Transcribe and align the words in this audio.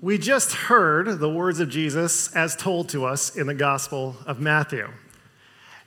We 0.00 0.16
just 0.16 0.54
heard 0.54 1.18
the 1.18 1.28
words 1.28 1.60
of 1.60 1.68
Jesus 1.68 2.34
as 2.34 2.56
told 2.56 2.88
to 2.88 3.04
us 3.04 3.36
in 3.36 3.46
the 3.46 3.52
Gospel 3.52 4.16
of 4.26 4.40
Matthew. 4.40 4.88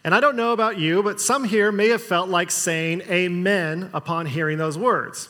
And 0.04 0.14
I 0.14 0.20
don't 0.20 0.36
know 0.36 0.54
about 0.54 0.78
you, 0.78 1.02
but 1.02 1.20
some 1.20 1.44
here 1.44 1.72
may 1.72 1.90
have 1.90 2.04
felt 2.04 2.30
like 2.30 2.52
saying 2.52 3.02
amen 3.10 3.90
upon 3.94 4.28
hearing 4.28 4.60
those 4.60 4.78
words. 4.78 5.30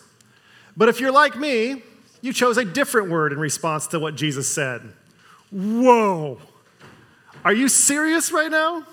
But 0.75 0.89
if 0.89 0.99
you're 0.99 1.13
like 1.13 1.37
me, 1.37 1.83
you 2.21 2.33
chose 2.33 2.57
a 2.57 2.65
different 2.65 3.09
word 3.09 3.31
in 3.31 3.39
response 3.39 3.87
to 3.87 3.99
what 3.99 4.15
Jesus 4.15 4.53
said. 4.53 4.91
Whoa. 5.51 6.39
Are 7.45 7.53
you 7.53 7.69
serious 7.69 8.33
right 8.33 8.51
now? 8.51 8.85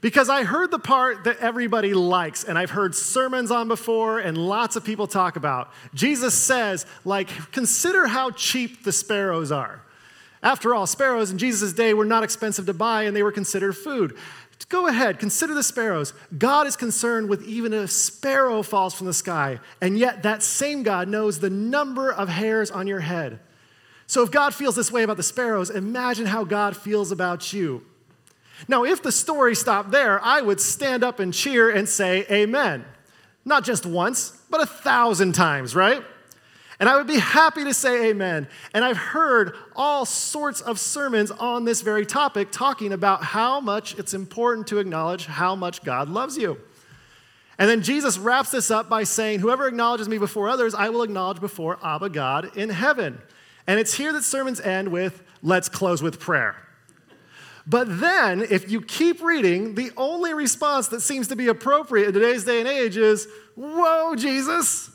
Because 0.00 0.28
I 0.28 0.44
heard 0.44 0.70
the 0.70 0.78
part 0.78 1.24
that 1.24 1.38
everybody 1.38 1.92
likes, 1.92 2.44
and 2.44 2.56
I've 2.56 2.70
heard 2.70 2.94
sermons 2.94 3.50
on 3.50 3.66
before, 3.66 4.20
and 4.20 4.38
lots 4.38 4.76
of 4.76 4.84
people 4.84 5.08
talk 5.08 5.36
about. 5.36 5.72
Jesus 5.92 6.34
says, 6.34 6.86
like, 7.04 7.28
consider 7.50 8.06
how 8.06 8.30
cheap 8.30 8.84
the 8.84 8.92
sparrows 8.92 9.50
are. 9.50 9.82
After 10.40 10.72
all, 10.72 10.86
sparrows 10.86 11.32
in 11.32 11.38
Jesus' 11.38 11.72
day 11.72 11.94
were 11.94 12.04
not 12.04 12.22
expensive 12.22 12.66
to 12.66 12.74
buy, 12.74 13.04
and 13.04 13.16
they 13.16 13.24
were 13.24 13.32
considered 13.32 13.76
food. 13.76 14.16
Go 14.68 14.86
ahead, 14.86 15.18
consider 15.18 15.54
the 15.54 15.62
sparrows. 15.62 16.12
God 16.36 16.66
is 16.66 16.76
concerned 16.76 17.28
with 17.28 17.42
even 17.44 17.72
a 17.72 17.88
sparrow 17.88 18.62
falls 18.62 18.94
from 18.94 19.06
the 19.06 19.14
sky, 19.14 19.60
and 19.80 19.98
yet 19.98 20.22
that 20.24 20.42
same 20.42 20.82
God 20.82 21.08
knows 21.08 21.40
the 21.40 21.50
number 21.50 22.12
of 22.12 22.28
hairs 22.28 22.70
on 22.70 22.86
your 22.86 23.00
head. 23.00 23.40
So 24.06 24.22
if 24.22 24.30
God 24.30 24.54
feels 24.54 24.76
this 24.76 24.92
way 24.92 25.02
about 25.02 25.16
the 25.16 25.22
sparrows, 25.22 25.70
imagine 25.70 26.26
how 26.26 26.44
God 26.44 26.76
feels 26.76 27.10
about 27.10 27.52
you. 27.52 27.84
Now, 28.66 28.84
if 28.84 29.02
the 29.02 29.12
story 29.12 29.54
stopped 29.54 29.90
there, 29.90 30.22
I 30.24 30.40
would 30.40 30.60
stand 30.60 31.04
up 31.04 31.20
and 31.20 31.32
cheer 31.32 31.70
and 31.70 31.88
say, 31.88 32.26
Amen. 32.30 32.84
Not 33.44 33.64
just 33.64 33.86
once, 33.86 34.38
but 34.50 34.60
a 34.60 34.66
thousand 34.66 35.32
times, 35.32 35.74
right? 35.74 36.02
And 36.80 36.88
I 36.88 36.96
would 36.96 37.06
be 37.06 37.18
happy 37.18 37.64
to 37.64 37.74
say 37.74 38.10
amen. 38.10 38.46
And 38.72 38.84
I've 38.84 38.96
heard 38.96 39.56
all 39.74 40.04
sorts 40.04 40.60
of 40.60 40.78
sermons 40.78 41.30
on 41.30 41.64
this 41.64 41.82
very 41.82 42.06
topic 42.06 42.52
talking 42.52 42.92
about 42.92 43.24
how 43.24 43.60
much 43.60 43.98
it's 43.98 44.14
important 44.14 44.68
to 44.68 44.78
acknowledge 44.78 45.26
how 45.26 45.56
much 45.56 45.82
God 45.82 46.08
loves 46.08 46.36
you. 46.36 46.58
And 47.58 47.68
then 47.68 47.82
Jesus 47.82 48.16
wraps 48.16 48.52
this 48.52 48.70
up 48.70 48.88
by 48.88 49.02
saying, 49.02 49.40
Whoever 49.40 49.66
acknowledges 49.66 50.08
me 50.08 50.18
before 50.18 50.48
others, 50.48 50.74
I 50.74 50.90
will 50.90 51.02
acknowledge 51.02 51.40
before 51.40 51.78
Abba 51.82 52.10
God 52.10 52.56
in 52.56 52.68
heaven. 52.68 53.20
And 53.66 53.80
it's 53.80 53.94
here 53.94 54.12
that 54.12 54.22
sermons 54.22 54.60
end 54.60 54.88
with, 54.88 55.22
Let's 55.42 55.68
close 55.68 56.00
with 56.00 56.20
prayer. 56.20 56.67
But 57.68 58.00
then, 58.00 58.40
if 58.40 58.70
you 58.70 58.80
keep 58.80 59.22
reading, 59.22 59.74
the 59.74 59.92
only 59.94 60.32
response 60.32 60.88
that 60.88 61.02
seems 61.02 61.28
to 61.28 61.36
be 61.36 61.48
appropriate 61.48 62.08
in 62.08 62.14
today's 62.14 62.44
day 62.44 62.60
and 62.60 62.68
age 62.68 62.96
is, 62.96 63.28
Whoa, 63.56 64.16
Jesus, 64.16 64.90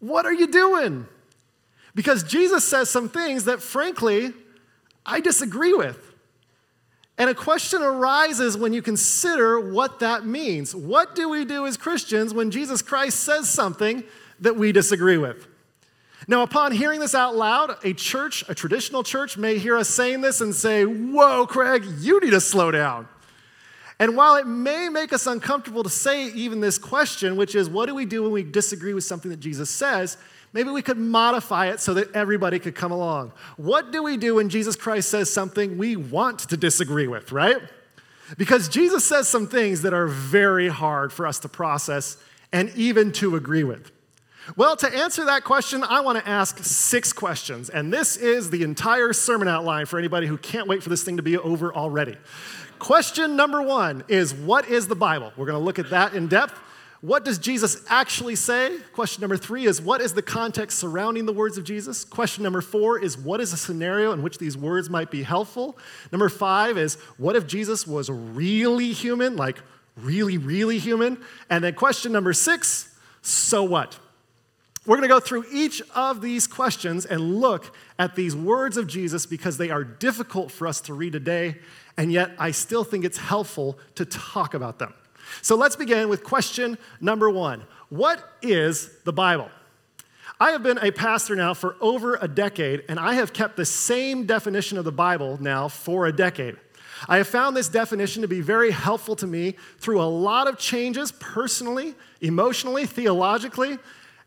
what 0.00 0.26
are 0.26 0.32
you 0.32 0.48
doing? 0.48 1.06
Because 1.94 2.24
Jesus 2.24 2.64
says 2.64 2.90
some 2.90 3.08
things 3.08 3.44
that, 3.44 3.62
frankly, 3.62 4.32
I 5.06 5.20
disagree 5.20 5.74
with. 5.74 6.04
And 7.18 7.30
a 7.30 7.34
question 7.34 7.82
arises 7.82 8.56
when 8.56 8.72
you 8.72 8.82
consider 8.82 9.60
what 9.60 10.00
that 10.00 10.24
means. 10.24 10.74
What 10.74 11.14
do 11.14 11.28
we 11.28 11.44
do 11.44 11.66
as 11.66 11.76
Christians 11.76 12.34
when 12.34 12.50
Jesus 12.50 12.82
Christ 12.82 13.20
says 13.20 13.48
something 13.48 14.02
that 14.40 14.56
we 14.56 14.72
disagree 14.72 15.18
with? 15.18 15.46
Now, 16.30 16.42
upon 16.42 16.72
hearing 16.72 17.00
this 17.00 17.14
out 17.14 17.36
loud, 17.36 17.76
a 17.84 17.94
church, 17.94 18.44
a 18.48 18.54
traditional 18.54 19.02
church, 19.02 19.38
may 19.38 19.58
hear 19.58 19.78
us 19.78 19.88
saying 19.88 20.20
this 20.20 20.42
and 20.42 20.54
say, 20.54 20.84
Whoa, 20.84 21.46
Craig, 21.46 21.84
you 22.00 22.20
need 22.20 22.32
to 22.32 22.40
slow 22.40 22.70
down. 22.70 23.08
And 23.98 24.14
while 24.14 24.36
it 24.36 24.46
may 24.46 24.90
make 24.90 25.14
us 25.14 25.26
uncomfortable 25.26 25.82
to 25.82 25.88
say 25.88 26.26
even 26.26 26.60
this 26.60 26.76
question, 26.76 27.36
which 27.36 27.54
is, 27.54 27.70
What 27.70 27.86
do 27.86 27.94
we 27.94 28.04
do 28.04 28.22
when 28.22 28.32
we 28.32 28.42
disagree 28.42 28.92
with 28.92 29.04
something 29.04 29.30
that 29.30 29.40
Jesus 29.40 29.70
says? 29.70 30.18
Maybe 30.52 30.68
we 30.68 30.82
could 30.82 30.98
modify 30.98 31.70
it 31.70 31.80
so 31.80 31.94
that 31.94 32.14
everybody 32.14 32.58
could 32.58 32.74
come 32.74 32.92
along. 32.92 33.32
What 33.56 33.90
do 33.90 34.02
we 34.02 34.18
do 34.18 34.34
when 34.34 34.50
Jesus 34.50 34.76
Christ 34.76 35.08
says 35.08 35.32
something 35.32 35.78
we 35.78 35.96
want 35.96 36.40
to 36.40 36.56
disagree 36.58 37.06
with, 37.06 37.32
right? 37.32 37.58
Because 38.36 38.68
Jesus 38.68 39.04
says 39.04 39.28
some 39.28 39.46
things 39.46 39.82
that 39.82 39.94
are 39.94 40.06
very 40.06 40.68
hard 40.68 41.10
for 41.10 41.26
us 41.26 41.38
to 41.40 41.48
process 41.48 42.18
and 42.52 42.70
even 42.76 43.12
to 43.12 43.36
agree 43.36 43.64
with. 43.64 43.90
Well, 44.56 44.76
to 44.76 44.94
answer 44.94 45.26
that 45.26 45.44
question, 45.44 45.84
I 45.84 46.00
want 46.00 46.18
to 46.18 46.28
ask 46.28 46.62
six 46.64 47.12
questions. 47.12 47.68
And 47.68 47.92
this 47.92 48.16
is 48.16 48.50
the 48.50 48.62
entire 48.62 49.12
sermon 49.12 49.48
outline 49.48 49.86
for 49.86 49.98
anybody 49.98 50.26
who 50.26 50.38
can't 50.38 50.66
wait 50.66 50.82
for 50.82 50.88
this 50.88 51.02
thing 51.02 51.18
to 51.18 51.22
be 51.22 51.36
over 51.36 51.74
already. 51.74 52.16
Question 52.78 53.36
number 53.36 53.60
one 53.60 54.04
is 54.08 54.32
What 54.32 54.68
is 54.68 54.88
the 54.88 54.96
Bible? 54.96 55.32
We're 55.36 55.46
going 55.46 55.58
to 55.58 55.64
look 55.64 55.78
at 55.78 55.90
that 55.90 56.14
in 56.14 56.28
depth. 56.28 56.58
What 57.00 57.24
does 57.24 57.38
Jesus 57.38 57.84
actually 57.88 58.34
say? 58.34 58.76
Question 58.92 59.20
number 59.20 59.36
three 59.36 59.66
is 59.66 59.80
what 59.80 60.00
is 60.00 60.14
the 60.14 60.22
context 60.22 60.78
surrounding 60.80 61.26
the 61.26 61.32
words 61.32 61.56
of 61.56 61.62
Jesus? 61.62 62.04
Question 62.04 62.42
number 62.42 62.60
four 62.60 62.98
is 62.98 63.16
what 63.16 63.40
is 63.40 63.52
a 63.52 63.56
scenario 63.56 64.10
in 64.12 64.20
which 64.20 64.38
these 64.38 64.56
words 64.56 64.90
might 64.90 65.08
be 65.08 65.22
helpful? 65.22 65.78
Number 66.10 66.28
five 66.28 66.76
is 66.76 66.96
what 67.16 67.36
if 67.36 67.46
Jesus 67.46 67.86
was 67.86 68.10
really 68.10 68.92
human, 68.92 69.36
like 69.36 69.60
really, 69.96 70.38
really 70.38 70.78
human? 70.78 71.18
And 71.48 71.62
then 71.62 71.74
question 71.74 72.10
number 72.10 72.32
six, 72.32 72.98
so 73.22 73.62
what? 73.62 73.96
We're 74.88 74.96
going 74.96 75.06
to 75.06 75.14
go 75.14 75.20
through 75.20 75.44
each 75.52 75.82
of 75.94 76.22
these 76.22 76.46
questions 76.46 77.04
and 77.04 77.40
look 77.42 77.76
at 77.98 78.16
these 78.16 78.34
words 78.34 78.78
of 78.78 78.86
Jesus 78.86 79.26
because 79.26 79.58
they 79.58 79.68
are 79.68 79.84
difficult 79.84 80.50
for 80.50 80.66
us 80.66 80.80
to 80.82 80.94
read 80.94 81.12
today, 81.12 81.56
and 81.98 82.10
yet 82.10 82.30
I 82.38 82.52
still 82.52 82.84
think 82.84 83.04
it's 83.04 83.18
helpful 83.18 83.78
to 83.96 84.06
talk 84.06 84.54
about 84.54 84.78
them. 84.78 84.94
So 85.42 85.56
let's 85.56 85.76
begin 85.76 86.08
with 86.08 86.24
question 86.24 86.78
number 87.02 87.28
one 87.28 87.64
What 87.90 88.32
is 88.40 88.88
the 89.04 89.12
Bible? 89.12 89.50
I 90.40 90.52
have 90.52 90.62
been 90.62 90.78
a 90.78 90.90
pastor 90.90 91.36
now 91.36 91.52
for 91.52 91.76
over 91.82 92.16
a 92.22 92.26
decade, 92.26 92.84
and 92.88 92.98
I 92.98 93.12
have 93.12 93.34
kept 93.34 93.58
the 93.58 93.66
same 93.66 94.24
definition 94.24 94.78
of 94.78 94.86
the 94.86 94.92
Bible 94.92 95.36
now 95.38 95.68
for 95.68 96.06
a 96.06 96.12
decade. 96.12 96.56
I 97.06 97.18
have 97.18 97.28
found 97.28 97.54
this 97.54 97.68
definition 97.68 98.22
to 98.22 98.28
be 98.28 98.40
very 98.40 98.70
helpful 98.70 99.16
to 99.16 99.26
me 99.26 99.56
through 99.80 100.00
a 100.00 100.08
lot 100.08 100.48
of 100.48 100.58
changes 100.58 101.12
personally, 101.12 101.94
emotionally, 102.22 102.86
theologically, 102.86 103.78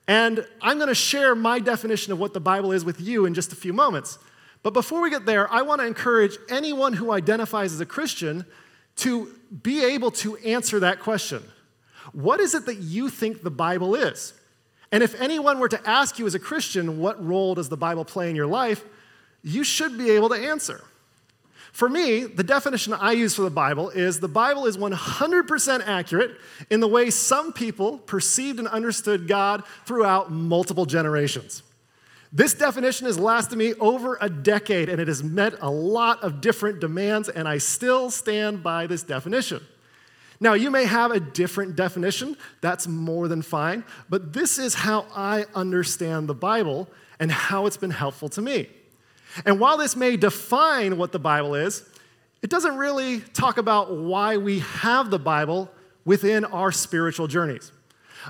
and 0.08 0.46
I'm 0.62 0.78
going 0.78 0.90
to 0.90 0.96
share 0.96 1.36
my 1.36 1.60
definition 1.60 2.12
of 2.12 2.20
what 2.20 2.34
the 2.34 2.40
Bible 2.40 2.72
is 2.72 2.84
with 2.84 3.00
you 3.00 3.26
in 3.26 3.34
just 3.34 3.54
a 3.54 3.56
few 3.56 3.74
moments. 3.74 4.18
But 4.64 4.74
before 4.74 5.02
we 5.02 5.10
get 5.10 5.26
there, 5.26 5.52
I 5.52 5.62
want 5.62 5.82
to 5.82 5.88
encourage 5.88 6.38
anyone 6.50 6.94
who 6.94 7.12
identifies 7.12 7.74
as 7.74 7.80
a 7.80 7.86
Christian 7.86 8.46
to 8.98 9.34
be 9.64 9.84
able 9.84 10.12
to 10.12 10.38
answer 10.38 10.80
that 10.80 11.00
question. 11.00 11.44
What 12.14 12.40
is 12.40 12.54
it 12.54 12.66
that 12.66 12.78
you 12.78 13.10
think 13.10 13.42
the 13.42 13.52
Bible 13.52 13.96
is? 13.96 14.34
And 14.92 15.02
if 15.02 15.20
anyone 15.22 15.60
were 15.60 15.70
to 15.70 15.90
ask 15.90 16.20
you 16.20 16.28
as 16.28 16.36
a 16.36 16.40
Christian, 16.40 17.00
what 17.00 17.24
role 17.26 17.56
does 17.56 17.70
the 17.70 17.78
Bible 17.78 18.04
play 18.04 18.30
in 18.30 18.36
your 18.36 18.48
life? 18.48 18.84
You 19.42 19.64
should 19.64 19.98
be 19.98 20.12
able 20.12 20.30
to 20.30 20.36
answer. 20.36 20.84
For 21.72 21.88
me, 21.88 22.26
the 22.26 22.44
definition 22.44 22.94
I 22.94 23.14
use 23.14 23.36
for 23.36 23.44
the 23.44 23.50
Bible 23.50 23.90
is 23.90 24.20
the 24.20 24.28
Bible 24.28 24.66
is 24.66 24.78
100% 24.78 25.88
accurate 25.88 26.38
in 26.70 26.80
the 26.82 26.88
way 26.88 27.10
some 27.10 27.54
people 27.54 27.98
perceived 28.00 28.60
and 28.60 28.68
understood 28.68 29.28
God 29.28 29.64
throughout 29.86 30.32
multiple 30.32 30.86
generations. 30.86 31.64
This 32.34 32.54
definition 32.54 33.08
has 33.08 33.20
lasted 33.20 33.58
me 33.58 33.74
over 33.76 34.18
a 34.22 34.30
decade 34.30 34.90
and 34.90 35.02
it 35.02 35.08
has 35.08 35.24
met 35.24 35.56
a 35.62 35.70
lot 35.70 36.24
of 36.24 36.40
different 36.40 36.80
demands, 36.80 37.30
and 37.30 37.48
I 37.48 37.58
still 37.58 38.10
stand 38.10 38.64
by 38.64 38.88
this 38.88 39.04
definition. 39.04 39.62
Now, 40.40 40.54
you 40.54 40.72
may 40.72 40.86
have 40.86 41.12
a 41.12 41.20
different 41.20 41.76
definition, 41.76 42.36
that's 42.62 42.88
more 42.88 43.28
than 43.28 43.42
fine, 43.42 43.84
but 44.10 44.34
this 44.34 44.58
is 44.58 44.74
how 44.74 45.06
I 45.14 45.46
understand 45.54 46.28
the 46.28 46.34
Bible 46.34 46.90
and 47.20 47.32
how 47.32 47.66
it's 47.66 47.78
been 47.78 47.92
helpful 47.92 48.28
to 48.30 48.42
me. 48.42 48.68
And 49.46 49.60
while 49.60 49.78
this 49.78 49.96
may 49.96 50.18
define 50.18 50.98
what 50.98 51.12
the 51.12 51.20
Bible 51.20 51.56
is, 51.56 51.88
it 52.42 52.50
doesn't 52.50 52.78
really 52.78 53.20
talk 53.20 53.58
about 53.58 53.96
why 53.96 54.38
we 54.38 54.60
have 54.60 55.12
the 55.12 55.20
Bible 55.20 55.70
within 56.06 56.46
our 56.46 56.72
spiritual 56.72 57.28
journeys. 57.28 57.72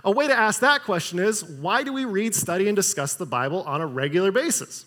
A 0.04 0.12
way 0.12 0.28
to 0.28 0.38
ask 0.38 0.62
that 0.62 0.84
question 0.84 1.20
is 1.20 1.44
why 1.44 1.84
do 1.84 1.92
we 1.92 2.06
read, 2.06 2.36
study, 2.36 2.68
and 2.68 2.76
discuss 2.76 3.16
the 3.16 3.26
Bible 3.26 3.64
on 3.64 3.82
a 3.82 3.86
regular 3.86 4.32
basis? 4.32 4.86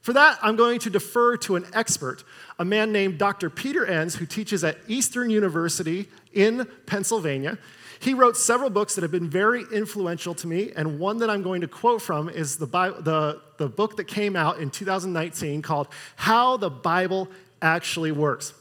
For 0.00 0.12
that, 0.12 0.38
I'm 0.42 0.56
going 0.56 0.80
to 0.80 0.90
defer 0.90 1.36
to 1.38 1.54
an 1.54 1.64
expert, 1.72 2.24
a 2.58 2.64
man 2.64 2.90
named 2.90 3.18
Dr. 3.18 3.48
Peter 3.48 3.86
Enns, 3.86 4.16
who 4.16 4.26
teaches 4.26 4.64
at 4.64 4.78
Eastern 4.88 5.30
University 5.30 6.08
in 6.32 6.66
Pennsylvania. 6.86 7.56
He 8.02 8.14
wrote 8.14 8.36
several 8.36 8.68
books 8.68 8.96
that 8.96 9.02
have 9.02 9.12
been 9.12 9.30
very 9.30 9.64
influential 9.72 10.34
to 10.34 10.48
me, 10.48 10.72
and 10.74 10.98
one 10.98 11.18
that 11.18 11.30
I'm 11.30 11.40
going 11.40 11.60
to 11.60 11.68
quote 11.68 12.02
from 12.02 12.28
is 12.28 12.56
the, 12.56 12.66
the, 12.66 13.40
the 13.58 13.68
book 13.68 13.96
that 13.98 14.08
came 14.08 14.34
out 14.34 14.58
in 14.58 14.70
2019 14.70 15.62
called 15.62 15.86
How 16.16 16.56
the 16.56 16.68
Bible 16.68 17.28
Actually 17.62 18.10
Works. 18.10 18.54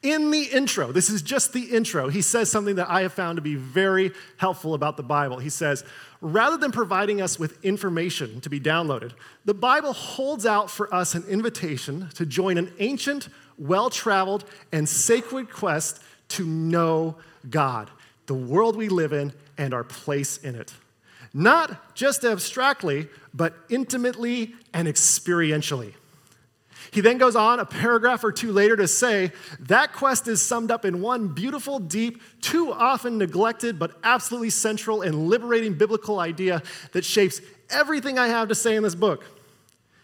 In 0.00 0.30
the 0.30 0.44
intro, 0.44 0.92
this 0.92 1.10
is 1.10 1.22
just 1.22 1.54
the 1.54 1.62
intro, 1.62 2.08
he 2.08 2.22
says 2.22 2.48
something 2.48 2.76
that 2.76 2.88
I 2.88 3.02
have 3.02 3.12
found 3.12 3.34
to 3.34 3.42
be 3.42 3.56
very 3.56 4.12
helpful 4.36 4.74
about 4.74 4.96
the 4.96 5.02
Bible. 5.02 5.38
He 5.38 5.50
says, 5.50 5.84
rather 6.20 6.56
than 6.56 6.70
providing 6.70 7.20
us 7.20 7.40
with 7.40 7.64
information 7.64 8.40
to 8.42 8.48
be 8.48 8.60
downloaded, 8.60 9.10
the 9.44 9.54
Bible 9.54 9.92
holds 9.92 10.46
out 10.46 10.70
for 10.70 10.94
us 10.94 11.16
an 11.16 11.24
invitation 11.24 12.10
to 12.14 12.24
join 12.24 12.58
an 12.58 12.72
ancient, 12.78 13.28
well 13.58 13.90
traveled, 13.90 14.44
and 14.70 14.88
sacred 14.88 15.50
quest 15.50 16.00
to 16.28 16.46
know 16.46 17.16
God. 17.50 17.90
The 18.26 18.34
world 18.34 18.76
we 18.76 18.88
live 18.88 19.12
in 19.12 19.32
and 19.58 19.72
our 19.72 19.84
place 19.84 20.38
in 20.38 20.54
it. 20.54 20.72
Not 21.32 21.94
just 21.94 22.24
abstractly, 22.24 23.08
but 23.34 23.54
intimately 23.68 24.54
and 24.72 24.88
experientially. 24.88 25.94
He 26.90 27.00
then 27.00 27.18
goes 27.18 27.36
on 27.36 27.60
a 27.60 27.64
paragraph 27.64 28.22
or 28.24 28.32
two 28.32 28.52
later 28.52 28.76
to 28.76 28.88
say 28.88 29.32
that 29.60 29.92
quest 29.92 30.28
is 30.28 30.40
summed 30.40 30.70
up 30.70 30.84
in 30.84 31.00
one 31.00 31.28
beautiful, 31.28 31.78
deep, 31.78 32.22
too 32.40 32.72
often 32.72 33.18
neglected, 33.18 33.78
but 33.78 33.92
absolutely 34.04 34.50
central 34.50 35.02
and 35.02 35.28
liberating 35.28 35.74
biblical 35.74 36.20
idea 36.20 36.62
that 36.92 37.04
shapes 37.04 37.40
everything 37.70 38.18
I 38.18 38.28
have 38.28 38.48
to 38.48 38.54
say 38.54 38.76
in 38.76 38.82
this 38.82 38.94
book. 38.94 39.24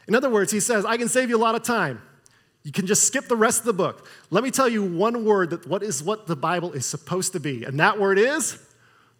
In 0.08 0.14
other 0.14 0.28
words, 0.28 0.50
he 0.50 0.60
says, 0.60 0.84
I 0.84 0.96
can 0.96 1.08
save 1.08 1.30
you 1.30 1.36
a 1.36 1.38
lot 1.38 1.54
of 1.54 1.62
time. 1.62 2.02
You 2.64 2.72
can 2.72 2.86
just 2.86 3.04
skip 3.04 3.26
the 3.26 3.36
rest 3.36 3.60
of 3.60 3.66
the 3.66 3.72
book. 3.72 4.06
Let 4.30 4.44
me 4.44 4.50
tell 4.50 4.68
you 4.68 4.84
one 4.84 5.24
word 5.24 5.50
that 5.50 5.66
what 5.66 5.82
is 5.82 6.02
what 6.02 6.26
the 6.26 6.36
Bible 6.36 6.72
is 6.72 6.86
supposed 6.86 7.32
to 7.32 7.40
be, 7.40 7.64
and 7.64 7.80
that 7.80 7.98
word 7.98 8.18
is 8.18 8.58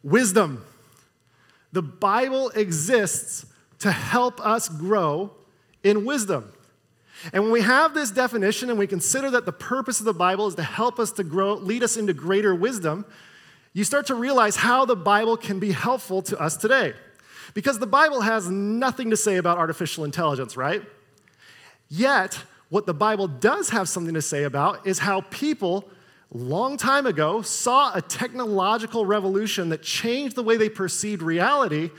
wisdom. 0.02 0.64
The 1.72 1.82
Bible 1.82 2.50
exists 2.50 3.46
to 3.80 3.90
help 3.90 4.40
us 4.44 4.68
grow 4.68 5.32
in 5.82 6.04
wisdom. 6.04 6.52
And 7.32 7.44
when 7.44 7.52
we 7.52 7.62
have 7.62 7.94
this 7.94 8.10
definition 8.10 8.70
and 8.70 8.78
we 8.78 8.86
consider 8.86 9.30
that 9.30 9.46
the 9.46 9.52
purpose 9.52 10.00
of 10.00 10.06
the 10.06 10.14
Bible 10.14 10.46
is 10.46 10.54
to 10.56 10.62
help 10.62 10.98
us 10.98 11.12
to 11.12 11.24
grow, 11.24 11.54
lead 11.54 11.82
us 11.82 11.96
into 11.96 12.12
greater 12.12 12.54
wisdom, 12.54 13.04
you 13.72 13.84
start 13.84 14.06
to 14.06 14.14
realize 14.14 14.56
how 14.56 14.84
the 14.84 14.96
Bible 14.96 15.36
can 15.36 15.58
be 15.58 15.72
helpful 15.72 16.22
to 16.22 16.38
us 16.38 16.56
today. 16.56 16.94
Because 17.54 17.78
the 17.78 17.86
Bible 17.86 18.20
has 18.22 18.48
nothing 18.48 19.10
to 19.10 19.16
say 19.16 19.36
about 19.36 19.58
artificial 19.58 20.04
intelligence, 20.04 20.56
right? 20.56 20.82
Yet, 21.88 22.38
what 22.72 22.86
the 22.86 22.94
Bible 22.94 23.28
does 23.28 23.69
have 23.69 23.86
something 23.86 24.14
to 24.14 24.22
say 24.22 24.44
about 24.44 24.86
is 24.86 24.98
how 24.98 25.20
people 25.28 25.86
long 26.32 26.78
time 26.78 27.04
ago 27.04 27.42
saw 27.42 27.92
a 27.94 28.00
technological 28.00 29.04
revolution 29.04 29.69
that 29.69 29.82
changed 29.82 30.36
the 30.36 30.42
way 30.42 30.56
they 30.56 30.70
perceived 30.70 31.20
reality 31.20 31.90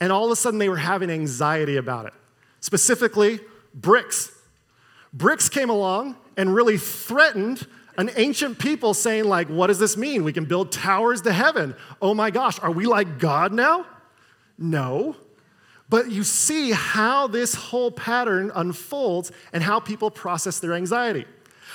and 0.00 0.10
all 0.10 0.24
of 0.24 0.32
a 0.32 0.34
sudden 0.34 0.58
they 0.58 0.68
were 0.68 0.78
having 0.78 1.10
anxiety 1.10 1.76
about 1.76 2.06
it. 2.06 2.12
Specifically, 2.58 3.38
bricks. 3.72 4.32
Bricks 5.12 5.48
came 5.48 5.70
along 5.70 6.16
and 6.36 6.52
really 6.52 6.76
threatened 6.76 7.64
an 7.96 8.10
ancient 8.16 8.58
people 8.58 8.94
saying 8.94 9.26
like 9.26 9.46
what 9.46 9.68
does 9.68 9.78
this 9.78 9.96
mean? 9.96 10.24
We 10.24 10.32
can 10.32 10.44
build 10.44 10.72
towers 10.72 11.22
to 11.22 11.32
heaven. 11.32 11.76
Oh 12.02 12.14
my 12.14 12.32
gosh, 12.32 12.58
are 12.58 12.72
we 12.72 12.86
like 12.86 13.20
God 13.20 13.52
now? 13.52 13.86
No. 14.58 15.14
But 15.88 16.10
you 16.10 16.24
see 16.24 16.72
how 16.72 17.28
this 17.28 17.54
whole 17.54 17.90
pattern 17.90 18.50
unfolds 18.54 19.30
and 19.52 19.62
how 19.62 19.78
people 19.78 20.10
process 20.10 20.58
their 20.58 20.74
anxiety. 20.74 21.24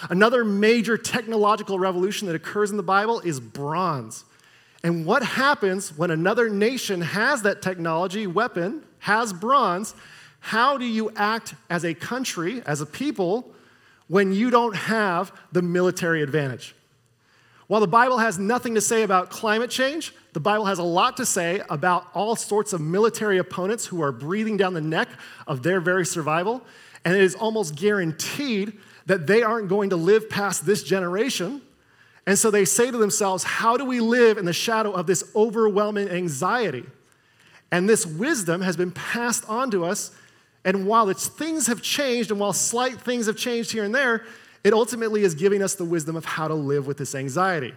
Another 0.09 0.43
major 0.43 0.97
technological 0.97 1.79
revolution 1.79 2.27
that 2.27 2.35
occurs 2.35 2.71
in 2.71 2.77
the 2.77 2.83
Bible 2.83 3.19
is 3.21 3.39
bronze. 3.39 4.25
And 4.83 5.05
what 5.05 5.23
happens 5.23 5.95
when 5.95 6.11
another 6.11 6.49
nation 6.49 7.01
has 7.01 7.43
that 7.43 7.61
technology, 7.61 8.25
weapon, 8.27 8.83
has 8.99 9.31
bronze? 9.31 9.93
How 10.39 10.77
do 10.77 10.85
you 10.85 11.11
act 11.15 11.53
as 11.69 11.85
a 11.85 11.93
country, 11.93 12.63
as 12.65 12.81
a 12.81 12.85
people, 12.85 13.53
when 14.07 14.33
you 14.33 14.49
don't 14.49 14.75
have 14.75 15.31
the 15.51 15.61
military 15.61 16.23
advantage? 16.23 16.75
While 17.71 17.79
the 17.79 17.87
Bible 17.87 18.17
has 18.17 18.37
nothing 18.37 18.75
to 18.75 18.81
say 18.81 19.03
about 19.03 19.29
climate 19.29 19.69
change, 19.69 20.13
the 20.33 20.41
Bible 20.41 20.65
has 20.65 20.77
a 20.77 20.83
lot 20.83 21.15
to 21.15 21.25
say 21.25 21.61
about 21.69 22.05
all 22.13 22.35
sorts 22.35 22.73
of 22.73 22.81
military 22.81 23.37
opponents 23.37 23.85
who 23.85 24.01
are 24.01 24.11
breathing 24.11 24.57
down 24.57 24.73
the 24.73 24.81
neck 24.81 25.07
of 25.47 25.63
their 25.63 25.79
very 25.79 26.05
survival. 26.05 26.65
And 27.05 27.15
it 27.15 27.23
is 27.23 27.33
almost 27.33 27.75
guaranteed 27.75 28.77
that 29.05 29.25
they 29.25 29.41
aren't 29.41 29.69
going 29.69 29.91
to 29.91 29.95
live 29.95 30.29
past 30.29 30.65
this 30.65 30.83
generation. 30.83 31.61
And 32.27 32.37
so 32.37 32.51
they 32.51 32.65
say 32.65 32.91
to 32.91 32.97
themselves, 32.97 33.45
How 33.45 33.77
do 33.77 33.85
we 33.85 34.01
live 34.01 34.37
in 34.37 34.43
the 34.43 34.51
shadow 34.51 34.91
of 34.91 35.07
this 35.07 35.31
overwhelming 35.33 36.09
anxiety? 36.09 36.83
And 37.71 37.87
this 37.87 38.05
wisdom 38.05 38.59
has 38.59 38.75
been 38.75 38.91
passed 38.91 39.47
on 39.47 39.71
to 39.71 39.85
us. 39.85 40.11
And 40.65 40.85
while 40.85 41.07
its 41.07 41.29
things 41.29 41.67
have 41.67 41.81
changed, 41.81 42.31
and 42.31 42.39
while 42.41 42.51
slight 42.51 42.99
things 42.99 43.27
have 43.27 43.37
changed 43.37 43.71
here 43.71 43.85
and 43.85 43.95
there, 43.95 44.25
it 44.63 44.73
ultimately 44.73 45.23
is 45.23 45.35
giving 45.35 45.61
us 45.61 45.75
the 45.75 45.85
wisdom 45.85 46.15
of 46.15 46.25
how 46.25 46.47
to 46.47 46.53
live 46.53 46.87
with 46.87 46.97
this 46.97 47.15
anxiety. 47.15 47.73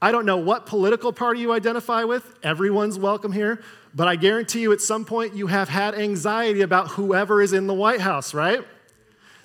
I 0.00 0.12
don't 0.12 0.26
know 0.26 0.36
what 0.36 0.66
political 0.66 1.12
party 1.12 1.40
you 1.40 1.52
identify 1.52 2.04
with, 2.04 2.34
everyone's 2.42 2.98
welcome 2.98 3.32
here, 3.32 3.60
but 3.94 4.06
I 4.06 4.16
guarantee 4.16 4.60
you 4.60 4.72
at 4.72 4.80
some 4.80 5.04
point 5.04 5.34
you 5.34 5.48
have 5.48 5.68
had 5.68 5.94
anxiety 5.94 6.60
about 6.60 6.88
whoever 6.88 7.42
is 7.42 7.52
in 7.52 7.66
the 7.66 7.74
White 7.74 8.00
House, 8.00 8.32
right? 8.32 8.60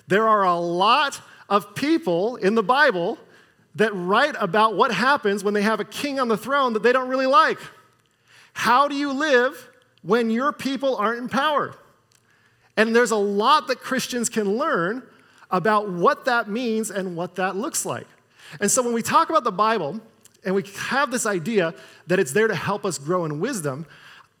There 0.06 0.28
are 0.28 0.44
a 0.44 0.58
lot 0.58 1.20
of 1.48 1.74
people 1.74 2.36
in 2.36 2.54
the 2.54 2.62
Bible 2.62 3.18
that 3.74 3.92
write 3.94 4.36
about 4.38 4.76
what 4.76 4.92
happens 4.92 5.42
when 5.42 5.54
they 5.54 5.62
have 5.62 5.80
a 5.80 5.84
king 5.84 6.20
on 6.20 6.28
the 6.28 6.36
throne 6.36 6.74
that 6.74 6.82
they 6.82 6.92
don't 6.92 7.08
really 7.08 7.26
like. 7.26 7.58
How 8.52 8.86
do 8.86 8.94
you 8.94 9.12
live 9.12 9.68
when 10.02 10.30
your 10.30 10.52
people 10.52 10.96
aren't 10.96 11.18
in 11.18 11.28
power? 11.28 11.74
And 12.76 12.94
there's 12.94 13.10
a 13.10 13.16
lot 13.16 13.66
that 13.68 13.80
Christians 13.80 14.28
can 14.28 14.56
learn 14.56 15.02
about 15.54 15.88
what 15.88 16.24
that 16.24 16.48
means 16.48 16.90
and 16.90 17.16
what 17.16 17.36
that 17.36 17.54
looks 17.54 17.86
like. 17.86 18.08
And 18.60 18.68
so 18.68 18.82
when 18.82 18.92
we 18.92 19.02
talk 19.02 19.30
about 19.30 19.44
the 19.44 19.52
Bible 19.52 20.00
and 20.44 20.52
we 20.52 20.64
have 20.88 21.12
this 21.12 21.26
idea 21.26 21.74
that 22.08 22.18
it's 22.18 22.32
there 22.32 22.48
to 22.48 22.56
help 22.56 22.84
us 22.84 22.98
grow 22.98 23.24
in 23.24 23.38
wisdom, 23.38 23.86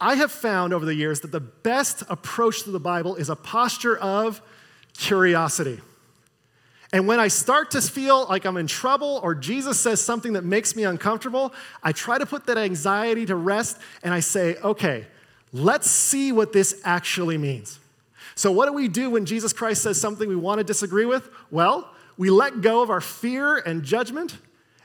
I 0.00 0.16
have 0.16 0.32
found 0.32 0.74
over 0.74 0.84
the 0.84 0.94
years 0.94 1.20
that 1.20 1.30
the 1.30 1.38
best 1.38 2.02
approach 2.08 2.64
to 2.64 2.72
the 2.72 2.80
Bible 2.80 3.14
is 3.14 3.28
a 3.30 3.36
posture 3.36 3.96
of 3.96 4.42
curiosity. 4.98 5.80
And 6.92 7.06
when 7.06 7.20
I 7.20 7.28
start 7.28 7.70
to 7.72 7.80
feel 7.80 8.26
like 8.26 8.44
I'm 8.44 8.56
in 8.56 8.66
trouble 8.66 9.20
or 9.22 9.36
Jesus 9.36 9.78
says 9.78 10.00
something 10.00 10.32
that 10.32 10.44
makes 10.44 10.74
me 10.74 10.82
uncomfortable, 10.82 11.54
I 11.80 11.92
try 11.92 12.18
to 12.18 12.26
put 12.26 12.46
that 12.46 12.58
anxiety 12.58 13.24
to 13.26 13.36
rest 13.36 13.78
and 14.02 14.12
I 14.12 14.18
say, 14.18 14.56
okay, 14.56 15.06
let's 15.52 15.88
see 15.88 16.32
what 16.32 16.52
this 16.52 16.80
actually 16.84 17.38
means. 17.38 17.78
So, 18.34 18.50
what 18.50 18.66
do 18.66 18.72
we 18.72 18.88
do 18.88 19.10
when 19.10 19.26
Jesus 19.26 19.52
Christ 19.52 19.82
says 19.82 20.00
something 20.00 20.28
we 20.28 20.36
want 20.36 20.58
to 20.58 20.64
disagree 20.64 21.06
with? 21.06 21.28
Well, 21.50 21.88
we 22.16 22.30
let 22.30 22.60
go 22.60 22.82
of 22.82 22.90
our 22.90 23.00
fear 23.00 23.56
and 23.56 23.82
judgment, 23.82 24.36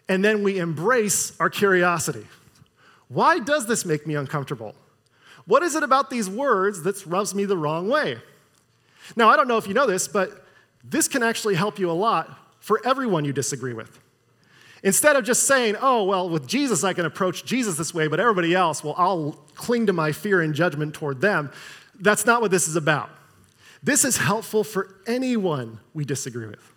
and 0.07 0.23
then 0.23 0.43
we 0.43 0.59
embrace 0.59 1.33
our 1.39 1.49
curiosity. 1.49 2.27
Why 3.07 3.39
does 3.39 3.67
this 3.67 3.85
make 3.85 4.05
me 4.05 4.15
uncomfortable? 4.15 4.75
What 5.45 5.63
is 5.63 5.75
it 5.75 5.81
about 5.81 6.09
these 6.09 6.29
words 6.29 6.83
that 6.83 7.03
rubs 7.05 7.33
me 7.33 7.45
the 7.45 7.57
wrong 7.57 7.89
way? 7.89 8.17
Now, 9.15 9.29
I 9.29 9.35
don't 9.35 9.47
know 9.47 9.57
if 9.57 9.67
you 9.67 9.73
know 9.73 9.87
this, 9.87 10.07
but 10.07 10.45
this 10.83 11.07
can 11.07 11.23
actually 11.23 11.55
help 11.55 11.79
you 11.79 11.89
a 11.89 11.93
lot 11.93 12.37
for 12.59 12.79
everyone 12.85 13.25
you 13.25 13.33
disagree 13.33 13.73
with. 13.73 13.99
Instead 14.83 15.15
of 15.15 15.25
just 15.25 15.43
saying, 15.43 15.75
oh, 15.81 16.03
well, 16.03 16.29
with 16.29 16.47
Jesus, 16.47 16.83
I 16.83 16.93
can 16.93 17.05
approach 17.05 17.43
Jesus 17.43 17.77
this 17.77 17.93
way, 17.93 18.07
but 18.07 18.19
everybody 18.19 18.53
else, 18.53 18.83
well, 18.83 18.95
I'll 18.97 19.31
cling 19.55 19.87
to 19.87 19.93
my 19.93 20.11
fear 20.11 20.41
and 20.41 20.53
judgment 20.53 20.93
toward 20.93 21.19
them. 21.19 21.51
That's 21.99 22.25
not 22.25 22.41
what 22.41 22.51
this 22.51 22.67
is 22.67 22.75
about. 22.75 23.09
This 23.81 24.03
is 24.03 24.17
helpful 24.17 24.63
for 24.63 24.95
anyone 25.07 25.79
we 25.93 26.05
disagree 26.05 26.47
with. 26.47 26.73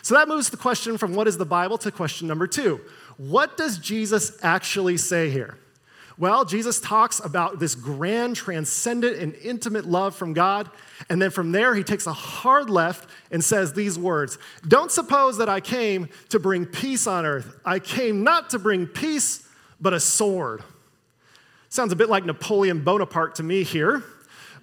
So 0.00 0.14
that 0.14 0.28
moves 0.28 0.50
the 0.50 0.56
question 0.56 0.98
from 0.98 1.14
what 1.14 1.28
is 1.28 1.36
the 1.36 1.44
Bible 1.44 1.78
to 1.78 1.90
question 1.90 2.26
number 2.26 2.46
two. 2.46 2.80
What 3.18 3.56
does 3.56 3.78
Jesus 3.78 4.38
actually 4.42 4.96
say 4.96 5.30
here? 5.30 5.58
Well, 6.18 6.44
Jesus 6.44 6.80
talks 6.80 7.20
about 7.20 7.58
this 7.58 7.74
grand, 7.74 8.36
transcendent, 8.36 9.16
and 9.16 9.34
intimate 9.36 9.86
love 9.86 10.14
from 10.14 10.34
God. 10.34 10.70
And 11.08 11.20
then 11.20 11.30
from 11.30 11.52
there, 11.52 11.74
he 11.74 11.82
takes 11.82 12.06
a 12.06 12.12
hard 12.12 12.68
left 12.70 13.08
and 13.30 13.42
says 13.42 13.72
these 13.72 13.98
words 13.98 14.38
Don't 14.66 14.90
suppose 14.90 15.38
that 15.38 15.48
I 15.48 15.60
came 15.60 16.08
to 16.30 16.38
bring 16.38 16.66
peace 16.66 17.06
on 17.06 17.24
earth. 17.24 17.54
I 17.64 17.78
came 17.78 18.22
not 18.22 18.50
to 18.50 18.58
bring 18.58 18.86
peace, 18.86 19.48
but 19.80 19.94
a 19.94 20.00
sword. 20.00 20.62
Sounds 21.68 21.92
a 21.92 21.96
bit 21.96 22.10
like 22.10 22.24
Napoleon 22.24 22.84
Bonaparte 22.84 23.36
to 23.36 23.42
me 23.42 23.62
here. 23.62 24.04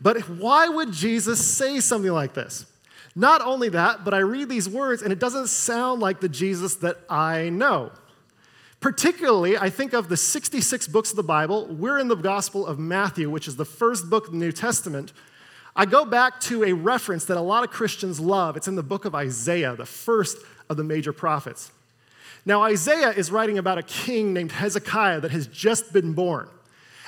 But 0.02 0.22
why 0.30 0.70
would 0.70 0.92
Jesus 0.92 1.46
say 1.46 1.80
something 1.80 2.12
like 2.12 2.34
this? 2.34 2.66
Not 3.16 3.42
only 3.42 3.70
that, 3.70 4.06
but 4.06 4.14
I 4.14 4.20
read 4.20 4.50
these 4.50 4.70
words 4.70 5.02
and 5.02 5.12
it 5.12 5.20
doesn't 5.20 5.48
sound 5.48 6.02
like 6.02 6.22
the 6.22 6.30
Jesus 6.30 6.76
that 6.76 6.98
I 7.10 7.50
know. 7.50 7.92
Particularly, 8.80 9.58
I 9.58 9.70
think 9.70 9.92
of 9.92 10.08
the 10.08 10.16
66 10.16 10.88
books 10.88 11.10
of 11.10 11.18
the 11.18 11.24
Bible. 11.24 11.68
We're 11.68 12.00
in 12.00 12.08
the 12.08 12.16
Gospel 12.16 12.66
of 12.66 12.80
Matthew, 12.80 13.30
which 13.30 13.48
is 13.48 13.58
the 13.58 13.66
first 13.66 14.10
book 14.10 14.28
of 14.28 14.32
the 14.32 14.38
New 14.38 14.54
Testament. 14.54 15.12
I 15.76 15.86
go 15.86 16.06
back 16.06 16.40
to 16.42 16.64
a 16.64 16.72
reference 16.72 17.26
that 17.26 17.36
a 17.36 17.42
lot 17.42 17.66
of 17.66 17.72
Christians 17.72 18.22
love. 18.22 18.56
It's 18.56 18.70
in 18.70 18.76
the 18.76 18.84
book 18.84 19.04
of 19.04 19.14
Isaiah, 19.14 19.76
the 19.76 19.86
first 19.86 20.38
of 20.70 20.78
the 20.78 20.84
major 20.84 21.12
prophets. 21.12 21.72
Now, 22.46 22.64
Isaiah 22.64 23.10
is 23.10 23.32
writing 23.32 23.58
about 23.58 23.78
a 23.78 23.84
king 23.84 24.34
named 24.34 24.54
Hezekiah 24.54 25.20
that 25.22 25.32
has 25.32 25.48
just 25.48 25.92
been 25.92 26.14
born. 26.14 26.48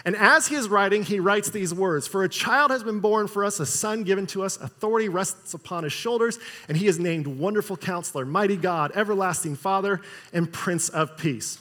And 0.03 0.15
as 0.15 0.47
he 0.47 0.55
is 0.55 0.67
writing, 0.67 1.03
he 1.03 1.19
writes 1.19 1.49
these 1.49 1.73
words 1.73 2.07
For 2.07 2.23
a 2.23 2.29
child 2.29 2.71
has 2.71 2.83
been 2.83 2.99
born 2.99 3.27
for 3.27 3.45
us, 3.45 3.59
a 3.59 3.65
son 3.65 4.03
given 4.03 4.25
to 4.27 4.43
us, 4.43 4.57
authority 4.57 5.09
rests 5.09 5.53
upon 5.53 5.83
his 5.83 5.93
shoulders, 5.93 6.39
and 6.67 6.77
he 6.77 6.87
is 6.87 6.99
named 6.99 7.27
Wonderful 7.27 7.77
Counselor, 7.77 8.25
Mighty 8.25 8.57
God, 8.57 8.91
Everlasting 8.95 9.55
Father, 9.55 10.01
and 10.33 10.51
Prince 10.51 10.89
of 10.89 11.17
Peace. 11.17 11.59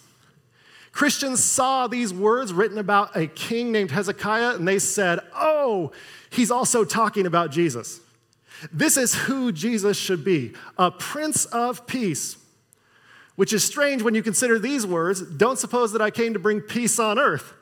Christians 0.92 1.42
saw 1.42 1.86
these 1.86 2.12
words 2.12 2.52
written 2.52 2.78
about 2.78 3.16
a 3.16 3.26
king 3.26 3.70
named 3.72 3.90
Hezekiah, 3.90 4.56
and 4.56 4.66
they 4.66 4.78
said, 4.78 5.20
Oh, 5.34 5.92
he's 6.30 6.50
also 6.50 6.84
talking 6.84 7.26
about 7.26 7.50
Jesus. 7.50 8.00
This 8.72 8.96
is 8.96 9.14
who 9.14 9.52
Jesus 9.52 9.96
should 9.96 10.24
be 10.24 10.54
a 10.76 10.90
Prince 10.90 11.44
of 11.46 11.86
Peace. 11.86 12.36
which 13.36 13.52
is 13.54 13.64
strange 13.64 14.02
when 14.02 14.14
you 14.14 14.22
consider 14.22 14.58
these 14.58 14.86
words 14.86 15.22
Don't 15.22 15.58
suppose 15.58 15.92
that 15.92 16.02
I 16.02 16.10
came 16.10 16.32
to 16.32 16.38
bring 16.38 16.60
peace 16.60 16.98
on 16.98 17.18
earth. 17.18 17.54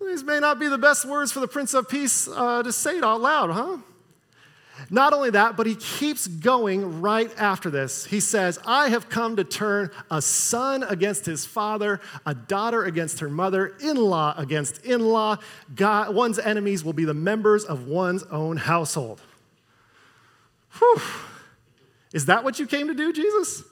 These 0.00 0.24
may 0.24 0.40
not 0.40 0.58
be 0.58 0.68
the 0.68 0.78
best 0.78 1.04
words 1.04 1.30
for 1.30 1.40
the 1.40 1.48
Prince 1.48 1.74
of 1.74 1.88
Peace 1.88 2.26
uh, 2.28 2.62
to 2.62 2.72
say 2.72 2.96
it 2.96 3.04
out 3.04 3.20
loud, 3.20 3.50
huh? 3.50 3.78
Not 4.88 5.12
only 5.12 5.30
that, 5.30 5.58
but 5.58 5.66
he 5.66 5.74
keeps 5.74 6.26
going 6.26 7.02
right 7.02 7.30
after 7.36 7.68
this. 7.68 8.06
He 8.06 8.18
says, 8.18 8.58
I 8.66 8.88
have 8.88 9.10
come 9.10 9.36
to 9.36 9.44
turn 9.44 9.90
a 10.10 10.22
son 10.22 10.82
against 10.84 11.26
his 11.26 11.44
father, 11.44 12.00
a 12.24 12.34
daughter 12.34 12.84
against 12.84 13.20
her 13.20 13.28
mother, 13.28 13.76
in 13.80 13.96
law 13.96 14.34
against 14.38 14.84
in 14.84 15.00
law. 15.00 15.36
One's 15.78 16.38
enemies 16.38 16.82
will 16.82 16.94
be 16.94 17.04
the 17.04 17.14
members 17.14 17.64
of 17.64 17.86
one's 17.86 18.22
own 18.24 18.56
household. 18.56 19.20
Whew. 20.78 21.00
Is 22.14 22.26
that 22.26 22.42
what 22.42 22.58
you 22.58 22.66
came 22.66 22.88
to 22.88 22.94
do, 22.94 23.12
Jesus? 23.12 23.62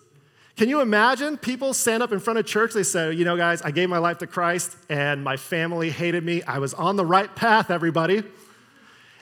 Can 0.58 0.68
you 0.68 0.80
imagine 0.80 1.36
people 1.36 1.72
stand 1.72 2.02
up 2.02 2.10
in 2.10 2.18
front 2.18 2.40
of 2.40 2.44
church? 2.44 2.72
They 2.72 2.82
say, 2.82 3.12
You 3.12 3.24
know, 3.24 3.36
guys, 3.36 3.62
I 3.62 3.70
gave 3.70 3.88
my 3.88 3.98
life 3.98 4.18
to 4.18 4.26
Christ 4.26 4.76
and 4.88 5.22
my 5.22 5.36
family 5.36 5.88
hated 5.88 6.24
me. 6.24 6.42
I 6.42 6.58
was 6.58 6.74
on 6.74 6.96
the 6.96 7.06
right 7.06 7.32
path, 7.36 7.70
everybody. 7.70 8.24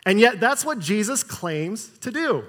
And 0.06 0.18
yet, 0.18 0.40
that's 0.40 0.64
what 0.64 0.78
Jesus 0.78 1.22
claims 1.22 1.90
to 1.98 2.10
do. 2.10 2.44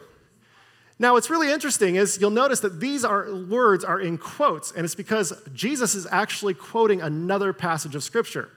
Now, 0.99 1.15
what's 1.15 1.29
really 1.29 1.51
interesting 1.51 1.97
is 1.97 2.21
you'll 2.21 2.29
notice 2.29 2.61
that 2.61 2.79
these 2.79 3.03
are, 3.03 3.35
words 3.35 3.83
are 3.83 3.99
in 3.99 4.17
quotes, 4.17 4.71
and 4.71 4.85
it's 4.85 4.95
because 4.95 5.33
Jesus 5.53 5.93
is 5.93 6.07
actually 6.09 6.53
quoting 6.53 7.01
another 7.01 7.51
passage 7.51 7.93
of 7.93 8.05
Scripture. 8.05 8.51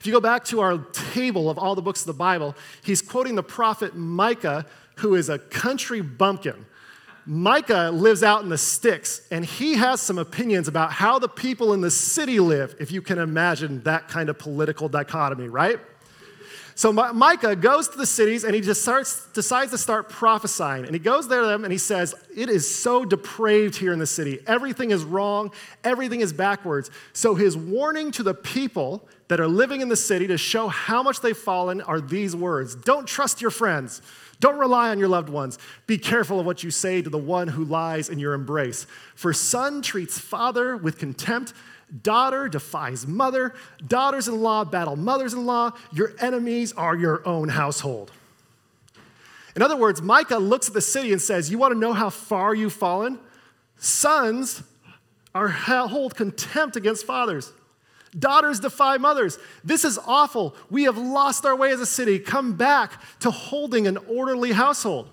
If 0.00 0.06
you 0.06 0.12
go 0.12 0.20
back 0.20 0.44
to 0.46 0.58
our 0.60 0.78
table 1.12 1.48
of 1.48 1.56
all 1.56 1.76
the 1.76 1.82
books 1.82 2.00
of 2.00 2.08
the 2.08 2.14
Bible, 2.14 2.56
he's 2.82 3.00
quoting 3.00 3.36
the 3.36 3.44
prophet 3.44 3.94
Micah, 3.94 4.66
who 4.96 5.14
is 5.14 5.28
a 5.28 5.38
country 5.38 6.00
bumpkin. 6.00 6.66
Micah 7.30 7.90
lives 7.92 8.22
out 8.22 8.42
in 8.42 8.48
the 8.48 8.56
sticks, 8.56 9.20
and 9.30 9.44
he 9.44 9.74
has 9.74 10.00
some 10.00 10.16
opinions 10.16 10.66
about 10.66 10.92
how 10.92 11.18
the 11.18 11.28
people 11.28 11.74
in 11.74 11.82
the 11.82 11.90
city 11.90 12.40
live, 12.40 12.74
if 12.80 12.90
you 12.90 13.02
can 13.02 13.18
imagine 13.18 13.82
that 13.82 14.08
kind 14.08 14.30
of 14.30 14.38
political 14.38 14.88
dichotomy, 14.88 15.46
right? 15.46 15.78
So 16.74 16.90
Micah 16.90 17.54
goes 17.54 17.88
to 17.88 17.98
the 17.98 18.06
cities 18.06 18.44
and 18.44 18.54
he 18.54 18.62
just 18.62 18.80
starts, 18.80 19.26
decides 19.34 19.72
to 19.72 19.78
start 19.78 20.08
prophesying. 20.08 20.84
And 20.84 20.94
he 20.94 21.00
goes 21.00 21.28
there 21.28 21.40
to 21.40 21.46
them 21.48 21.64
and 21.64 21.72
he 21.72 21.78
says, 21.78 22.14
It 22.34 22.48
is 22.48 22.72
so 22.72 23.04
depraved 23.04 23.74
here 23.74 23.92
in 23.92 23.98
the 23.98 24.06
city. 24.06 24.38
Everything 24.46 24.92
is 24.92 25.02
wrong, 25.02 25.50
everything 25.82 26.20
is 26.20 26.32
backwards. 26.32 26.90
So 27.12 27.34
his 27.34 27.56
warning 27.56 28.12
to 28.12 28.22
the 28.22 28.32
people 28.32 29.06
that 29.26 29.40
are 29.40 29.48
living 29.48 29.80
in 29.80 29.88
the 29.88 29.96
city 29.96 30.28
to 30.28 30.38
show 30.38 30.68
how 30.68 31.02
much 31.02 31.20
they've 31.20 31.36
fallen 31.36 31.82
are 31.82 32.00
these 32.00 32.36
words 32.36 32.76
Don't 32.76 33.06
trust 33.06 33.42
your 33.42 33.50
friends. 33.50 34.00
Don't 34.40 34.58
rely 34.58 34.90
on 34.90 34.98
your 34.98 35.08
loved 35.08 35.28
ones. 35.28 35.58
Be 35.86 35.98
careful 35.98 36.38
of 36.38 36.46
what 36.46 36.62
you 36.62 36.70
say 36.70 37.02
to 37.02 37.10
the 37.10 37.18
one 37.18 37.48
who 37.48 37.64
lies 37.64 38.08
in 38.08 38.18
your 38.18 38.34
embrace. 38.34 38.86
For 39.14 39.32
son 39.32 39.82
treats 39.82 40.18
father 40.18 40.76
with 40.76 40.98
contempt 40.98 41.52
Daughter 42.02 42.48
defies 42.48 43.06
mother. 43.06 43.54
Daughters 43.86 44.28
in 44.28 44.42
law 44.42 44.64
battle 44.64 44.96
mothers 44.96 45.32
in 45.32 45.46
law. 45.46 45.72
Your 45.92 46.12
enemies 46.20 46.72
are 46.74 46.94
your 46.94 47.26
own 47.26 47.48
household. 47.48 48.12
In 49.56 49.62
other 49.62 49.76
words, 49.76 50.02
Micah 50.02 50.36
looks 50.36 50.68
at 50.68 50.74
the 50.74 50.80
city 50.80 51.12
and 51.12 51.20
says, 51.20 51.50
You 51.50 51.58
want 51.58 51.72
to 51.72 51.78
know 51.78 51.94
how 51.94 52.10
far 52.10 52.54
you've 52.54 52.74
fallen? 52.74 53.18
Sons 53.78 54.62
are 55.34 55.48
hold 55.48 56.14
contempt 56.14 56.76
against 56.76 57.06
fathers. 57.06 57.52
Daughters 58.18 58.60
defy 58.60 58.96
mothers. 58.96 59.38
This 59.62 59.84
is 59.84 59.98
awful. 60.06 60.56
We 60.70 60.84
have 60.84 60.98
lost 60.98 61.44
our 61.44 61.54
way 61.54 61.70
as 61.70 61.80
a 61.80 61.86
city. 61.86 62.18
Come 62.18 62.54
back 62.56 62.92
to 63.20 63.30
holding 63.30 63.86
an 63.86 63.98
orderly 64.08 64.52
household. 64.52 65.10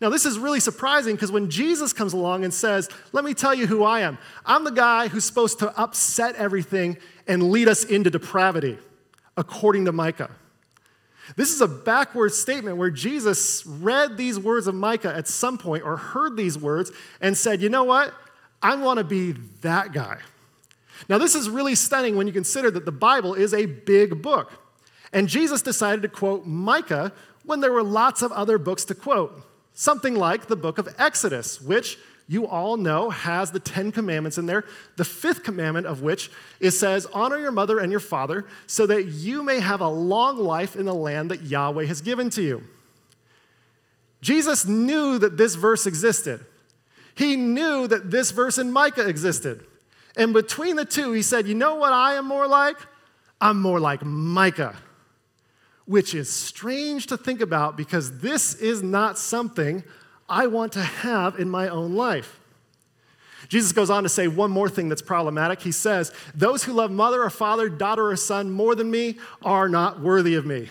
Now, 0.00 0.10
this 0.10 0.26
is 0.26 0.38
really 0.38 0.60
surprising 0.60 1.14
because 1.14 1.30
when 1.30 1.50
Jesus 1.50 1.92
comes 1.92 2.12
along 2.12 2.44
and 2.44 2.52
says, 2.52 2.88
Let 3.12 3.24
me 3.24 3.32
tell 3.32 3.54
you 3.54 3.66
who 3.66 3.84
I 3.84 4.00
am, 4.00 4.18
I'm 4.44 4.64
the 4.64 4.70
guy 4.70 5.08
who's 5.08 5.24
supposed 5.24 5.60
to 5.60 5.78
upset 5.80 6.34
everything 6.36 6.98
and 7.26 7.50
lead 7.50 7.68
us 7.68 7.84
into 7.84 8.10
depravity, 8.10 8.78
according 9.36 9.84
to 9.86 9.92
Micah. 9.92 10.30
This 11.36 11.52
is 11.52 11.60
a 11.60 11.68
backwards 11.68 12.36
statement 12.36 12.76
where 12.76 12.90
Jesus 12.90 13.64
read 13.66 14.16
these 14.16 14.38
words 14.38 14.66
of 14.66 14.74
Micah 14.74 15.14
at 15.14 15.26
some 15.26 15.56
point 15.56 15.84
or 15.84 15.96
heard 15.96 16.36
these 16.36 16.58
words 16.58 16.92
and 17.20 17.36
said, 17.36 17.62
You 17.62 17.68
know 17.68 17.84
what? 17.84 18.12
I 18.62 18.76
want 18.76 18.98
to 18.98 19.04
be 19.04 19.32
that 19.62 19.92
guy. 19.92 20.18
Now, 21.08 21.18
this 21.18 21.34
is 21.34 21.48
really 21.48 21.74
stunning 21.74 22.16
when 22.16 22.26
you 22.26 22.32
consider 22.32 22.70
that 22.70 22.84
the 22.84 22.92
Bible 22.92 23.34
is 23.34 23.52
a 23.52 23.66
big 23.66 24.22
book. 24.22 24.52
And 25.12 25.28
Jesus 25.28 25.62
decided 25.62 26.02
to 26.02 26.08
quote 26.08 26.46
Micah 26.46 27.12
when 27.44 27.60
there 27.60 27.72
were 27.72 27.82
lots 27.82 28.22
of 28.22 28.32
other 28.32 28.58
books 28.58 28.84
to 28.86 28.94
quote. 28.94 29.42
Something 29.74 30.14
like 30.14 30.46
the 30.46 30.56
book 30.56 30.78
of 30.78 30.88
Exodus, 30.98 31.60
which 31.60 31.98
you 32.26 32.46
all 32.46 32.76
know 32.76 33.10
has 33.10 33.50
the 33.50 33.60
Ten 33.60 33.92
Commandments 33.92 34.38
in 34.38 34.46
there, 34.46 34.64
the 34.96 35.04
fifth 35.04 35.42
commandment 35.42 35.86
of 35.86 36.00
which 36.00 36.30
it 36.58 36.70
says, 36.70 37.06
Honor 37.12 37.38
your 37.38 37.50
mother 37.50 37.78
and 37.78 37.90
your 37.90 38.00
father, 38.00 38.46
so 38.66 38.86
that 38.86 39.04
you 39.04 39.42
may 39.42 39.60
have 39.60 39.80
a 39.80 39.88
long 39.88 40.38
life 40.38 40.74
in 40.74 40.86
the 40.86 40.94
land 40.94 41.30
that 41.30 41.42
Yahweh 41.42 41.84
has 41.84 42.00
given 42.00 42.30
to 42.30 42.42
you. 42.42 42.62
Jesus 44.22 44.64
knew 44.64 45.18
that 45.18 45.36
this 45.36 45.54
verse 45.54 45.86
existed. 45.86 46.44
He 47.14 47.36
knew 47.36 47.86
that 47.86 48.10
this 48.10 48.30
verse 48.30 48.58
in 48.58 48.72
Micah 48.72 49.06
existed. 49.06 49.66
And 50.16 50.32
between 50.32 50.76
the 50.76 50.84
two, 50.84 51.12
he 51.12 51.22
said, 51.22 51.46
You 51.46 51.54
know 51.54 51.74
what 51.76 51.92
I 51.92 52.14
am 52.14 52.26
more 52.26 52.46
like? 52.46 52.76
I'm 53.40 53.60
more 53.60 53.80
like 53.80 54.04
Micah 54.04 54.76
which 55.86 56.14
is 56.14 56.30
strange 56.32 57.06
to 57.08 57.16
think 57.16 57.40
about 57.40 57.76
because 57.76 58.20
this 58.20 58.54
is 58.54 58.82
not 58.82 59.18
something 59.18 59.84
I 60.28 60.46
want 60.46 60.72
to 60.72 60.82
have 60.82 61.38
in 61.38 61.50
my 61.50 61.68
own 61.68 61.94
life. 61.94 62.40
Jesus 63.48 63.72
goes 63.72 63.90
on 63.90 64.04
to 64.04 64.08
say 64.08 64.26
one 64.26 64.50
more 64.50 64.70
thing 64.70 64.88
that's 64.88 65.02
problematic. 65.02 65.60
He 65.60 65.72
says, 65.72 66.12
Those 66.34 66.64
who 66.64 66.72
love 66.72 66.90
mother 66.90 67.22
or 67.22 67.30
father, 67.30 67.68
daughter 67.68 68.08
or 68.08 68.16
son 68.16 68.50
more 68.50 68.74
than 68.74 68.90
me 68.90 69.18
are 69.42 69.68
not 69.68 70.00
worthy 70.00 70.34
of 70.34 70.46
me. 70.46 70.70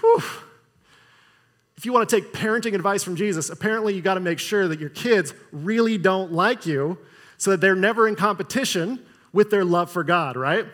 Whew. 0.00 0.22
If 1.76 1.84
you 1.84 1.92
want 1.92 2.08
to 2.08 2.20
take 2.20 2.32
parenting 2.32 2.74
advice 2.74 3.02
from 3.02 3.16
Jesus, 3.16 3.50
apparently 3.50 3.94
you 3.94 4.02
got 4.02 4.14
to 4.14 4.20
make 4.20 4.38
sure 4.38 4.68
that 4.68 4.78
your 4.78 4.90
kids 4.90 5.34
really 5.50 5.98
don't 5.98 6.32
like 6.32 6.64
you 6.64 6.96
so 7.42 7.50
that 7.50 7.60
they're 7.60 7.74
never 7.74 8.06
in 8.06 8.14
competition 8.14 9.04
with 9.32 9.50
their 9.50 9.64
love 9.64 9.90
for 9.90 10.04
God, 10.04 10.36
right? 10.36 10.64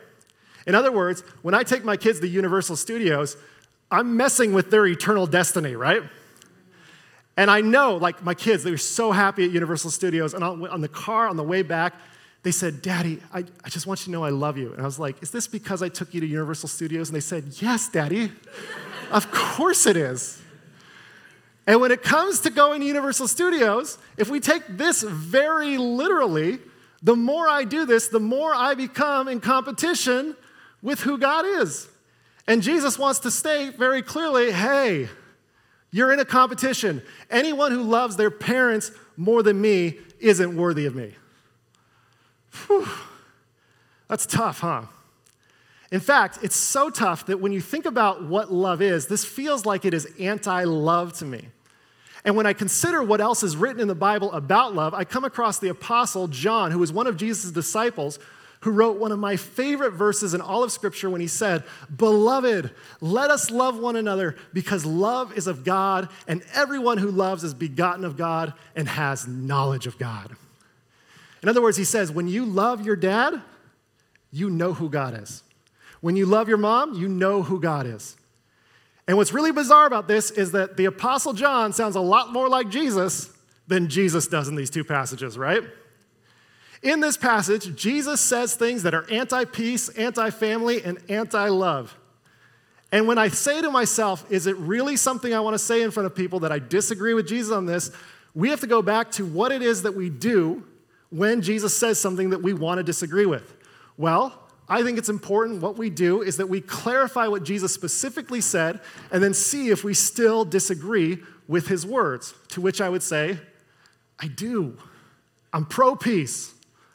In 0.66 0.74
other 0.74 0.92
words, 0.92 1.22
when 1.40 1.54
I 1.54 1.62
take 1.62 1.82
my 1.82 1.96
kids 1.96 2.20
to 2.20 2.28
Universal 2.28 2.76
Studios, 2.76 3.38
I'm 3.90 4.18
messing 4.18 4.52
with 4.52 4.70
their 4.70 4.86
eternal 4.86 5.26
destiny, 5.26 5.76
right? 5.76 6.02
And 7.38 7.50
I 7.50 7.62
know, 7.62 7.96
like 7.96 8.22
my 8.22 8.34
kids, 8.34 8.64
they 8.64 8.70
were 8.70 8.76
so 8.76 9.12
happy 9.12 9.46
at 9.46 9.50
Universal 9.50 9.92
Studios. 9.92 10.34
And 10.34 10.44
on, 10.44 10.82
the 10.82 10.88
car 10.88 11.26
on 11.26 11.38
the 11.38 11.42
way 11.42 11.62
back, 11.62 11.94
they 12.42 12.50
said, 12.50 12.82
Daddy, 12.82 13.22
I, 13.32 13.46
I 13.64 13.70
just 13.70 13.86
want 13.86 14.00
you 14.00 14.04
to 14.04 14.10
know 14.10 14.22
I 14.22 14.28
love 14.28 14.58
you. 14.58 14.74
And 14.74 14.82
I 14.82 14.84
was 14.84 14.98
like, 14.98 15.22
Is 15.22 15.30
this 15.30 15.46
because 15.46 15.82
I 15.82 15.88
took 15.88 16.12
you 16.12 16.20
to 16.20 16.26
Universal 16.26 16.68
Studios? 16.68 17.08
And 17.08 17.16
they 17.16 17.20
said, 17.20 17.44
Yes, 17.62 17.88
Daddy. 17.88 18.30
of 19.10 19.30
course 19.30 19.86
it 19.86 19.96
is. 19.96 20.42
And 21.68 21.82
when 21.82 21.90
it 21.90 22.02
comes 22.02 22.40
to 22.40 22.50
going 22.50 22.80
to 22.80 22.86
Universal 22.86 23.28
Studios, 23.28 23.98
if 24.16 24.30
we 24.30 24.40
take 24.40 24.62
this 24.66 25.02
very 25.02 25.76
literally, 25.76 26.60
the 27.02 27.14
more 27.14 27.46
I 27.46 27.64
do 27.64 27.84
this, 27.84 28.08
the 28.08 28.18
more 28.18 28.54
I 28.54 28.74
become 28.74 29.28
in 29.28 29.38
competition 29.38 30.34
with 30.80 31.00
who 31.00 31.18
God 31.18 31.44
is. 31.44 31.86
And 32.46 32.62
Jesus 32.62 32.98
wants 32.98 33.18
to 33.20 33.30
state 33.30 33.76
very 33.76 34.00
clearly 34.00 34.50
hey, 34.50 35.10
you're 35.90 36.10
in 36.10 36.20
a 36.20 36.24
competition. 36.24 37.02
Anyone 37.30 37.70
who 37.70 37.82
loves 37.82 38.16
their 38.16 38.30
parents 38.30 38.90
more 39.18 39.42
than 39.42 39.60
me 39.60 39.98
isn't 40.20 40.56
worthy 40.56 40.86
of 40.86 40.94
me. 40.94 41.12
Whew. 42.66 42.88
That's 44.08 44.24
tough, 44.24 44.60
huh? 44.60 44.84
In 45.92 46.00
fact, 46.00 46.38
it's 46.42 46.56
so 46.56 46.88
tough 46.88 47.26
that 47.26 47.40
when 47.40 47.52
you 47.52 47.60
think 47.60 47.84
about 47.84 48.24
what 48.24 48.50
love 48.50 48.80
is, 48.80 49.06
this 49.06 49.26
feels 49.26 49.66
like 49.66 49.84
it 49.84 49.92
is 49.92 50.06
anti 50.18 50.64
love 50.64 51.12
to 51.18 51.26
me. 51.26 51.48
And 52.24 52.36
when 52.36 52.46
I 52.46 52.52
consider 52.52 53.02
what 53.02 53.20
else 53.20 53.42
is 53.42 53.56
written 53.56 53.80
in 53.80 53.88
the 53.88 53.94
Bible 53.94 54.32
about 54.32 54.74
love, 54.74 54.94
I 54.94 55.04
come 55.04 55.24
across 55.24 55.58
the 55.58 55.68
Apostle 55.68 56.28
John, 56.28 56.70
who 56.70 56.78
was 56.78 56.92
one 56.92 57.06
of 57.06 57.16
Jesus' 57.16 57.50
disciples, 57.50 58.18
who 58.60 58.72
wrote 58.72 58.98
one 58.98 59.12
of 59.12 59.18
my 59.18 59.36
favorite 59.36 59.92
verses 59.92 60.34
in 60.34 60.40
all 60.40 60.64
of 60.64 60.72
Scripture 60.72 61.08
when 61.08 61.20
he 61.20 61.28
said, 61.28 61.62
Beloved, 61.94 62.72
let 63.00 63.30
us 63.30 63.50
love 63.50 63.78
one 63.78 63.94
another 63.94 64.36
because 64.52 64.84
love 64.84 65.36
is 65.36 65.46
of 65.46 65.64
God, 65.64 66.08
and 66.26 66.42
everyone 66.54 66.98
who 66.98 67.10
loves 67.10 67.44
is 67.44 67.54
begotten 67.54 68.04
of 68.04 68.16
God 68.16 68.52
and 68.74 68.88
has 68.88 69.28
knowledge 69.28 69.86
of 69.86 69.96
God. 69.98 70.34
In 71.42 71.48
other 71.48 71.62
words, 71.62 71.76
he 71.76 71.84
says, 71.84 72.10
When 72.10 72.26
you 72.26 72.44
love 72.44 72.84
your 72.84 72.96
dad, 72.96 73.40
you 74.32 74.50
know 74.50 74.74
who 74.74 74.90
God 74.90 75.20
is. 75.22 75.42
When 76.00 76.16
you 76.16 76.26
love 76.26 76.48
your 76.48 76.58
mom, 76.58 76.94
you 76.94 77.08
know 77.08 77.42
who 77.42 77.60
God 77.60 77.86
is. 77.86 78.16
And 79.08 79.16
what's 79.16 79.32
really 79.32 79.50
bizarre 79.50 79.86
about 79.86 80.06
this 80.06 80.30
is 80.30 80.52
that 80.52 80.76
the 80.76 80.84
Apostle 80.84 81.32
John 81.32 81.72
sounds 81.72 81.96
a 81.96 82.00
lot 82.00 82.32
more 82.32 82.48
like 82.48 82.68
Jesus 82.68 83.32
than 83.66 83.88
Jesus 83.88 84.28
does 84.28 84.48
in 84.48 84.54
these 84.54 84.70
two 84.70 84.84
passages, 84.84 85.36
right? 85.36 85.62
In 86.82 87.00
this 87.00 87.16
passage, 87.16 87.74
Jesus 87.74 88.20
says 88.20 88.54
things 88.54 88.84
that 88.84 88.94
are 88.94 89.10
anti 89.10 89.44
peace, 89.46 89.88
anti 89.88 90.30
family, 90.30 90.84
and 90.84 90.98
anti 91.08 91.48
love. 91.48 91.96
And 92.92 93.08
when 93.08 93.18
I 93.18 93.28
say 93.28 93.60
to 93.60 93.70
myself, 93.70 94.30
is 94.30 94.46
it 94.46 94.56
really 94.56 94.96
something 94.96 95.34
I 95.34 95.40
want 95.40 95.54
to 95.54 95.58
say 95.58 95.82
in 95.82 95.90
front 95.90 96.06
of 96.06 96.14
people 96.14 96.40
that 96.40 96.52
I 96.52 96.60
disagree 96.60 97.14
with 97.14 97.26
Jesus 97.26 97.52
on 97.52 97.66
this? 97.66 97.90
We 98.34 98.50
have 98.50 98.60
to 98.60 98.66
go 98.66 98.82
back 98.82 99.10
to 99.12 99.26
what 99.26 99.50
it 99.50 99.62
is 99.62 99.82
that 99.82 99.96
we 99.96 100.08
do 100.08 100.64
when 101.10 101.42
Jesus 101.42 101.76
says 101.76 101.98
something 101.98 102.30
that 102.30 102.42
we 102.42 102.52
want 102.52 102.78
to 102.78 102.84
disagree 102.84 103.26
with? 103.26 103.54
Well, 103.96 104.47
I 104.68 104.82
think 104.82 104.98
it's 104.98 105.08
important 105.08 105.62
what 105.62 105.78
we 105.78 105.88
do 105.88 106.20
is 106.20 106.36
that 106.36 106.48
we 106.48 106.60
clarify 106.60 107.26
what 107.26 107.42
Jesus 107.42 107.72
specifically 107.72 108.40
said 108.40 108.80
and 109.10 109.22
then 109.22 109.32
see 109.32 109.70
if 109.70 109.82
we 109.82 109.94
still 109.94 110.44
disagree 110.44 111.18
with 111.46 111.68
his 111.68 111.86
words. 111.86 112.34
To 112.48 112.60
which 112.60 112.80
I 112.80 112.88
would 112.88 113.02
say, 113.02 113.38
I 114.18 114.26
do. 114.26 114.76
I'm 115.52 115.64
pro 115.64 115.96
peace, 115.96 116.52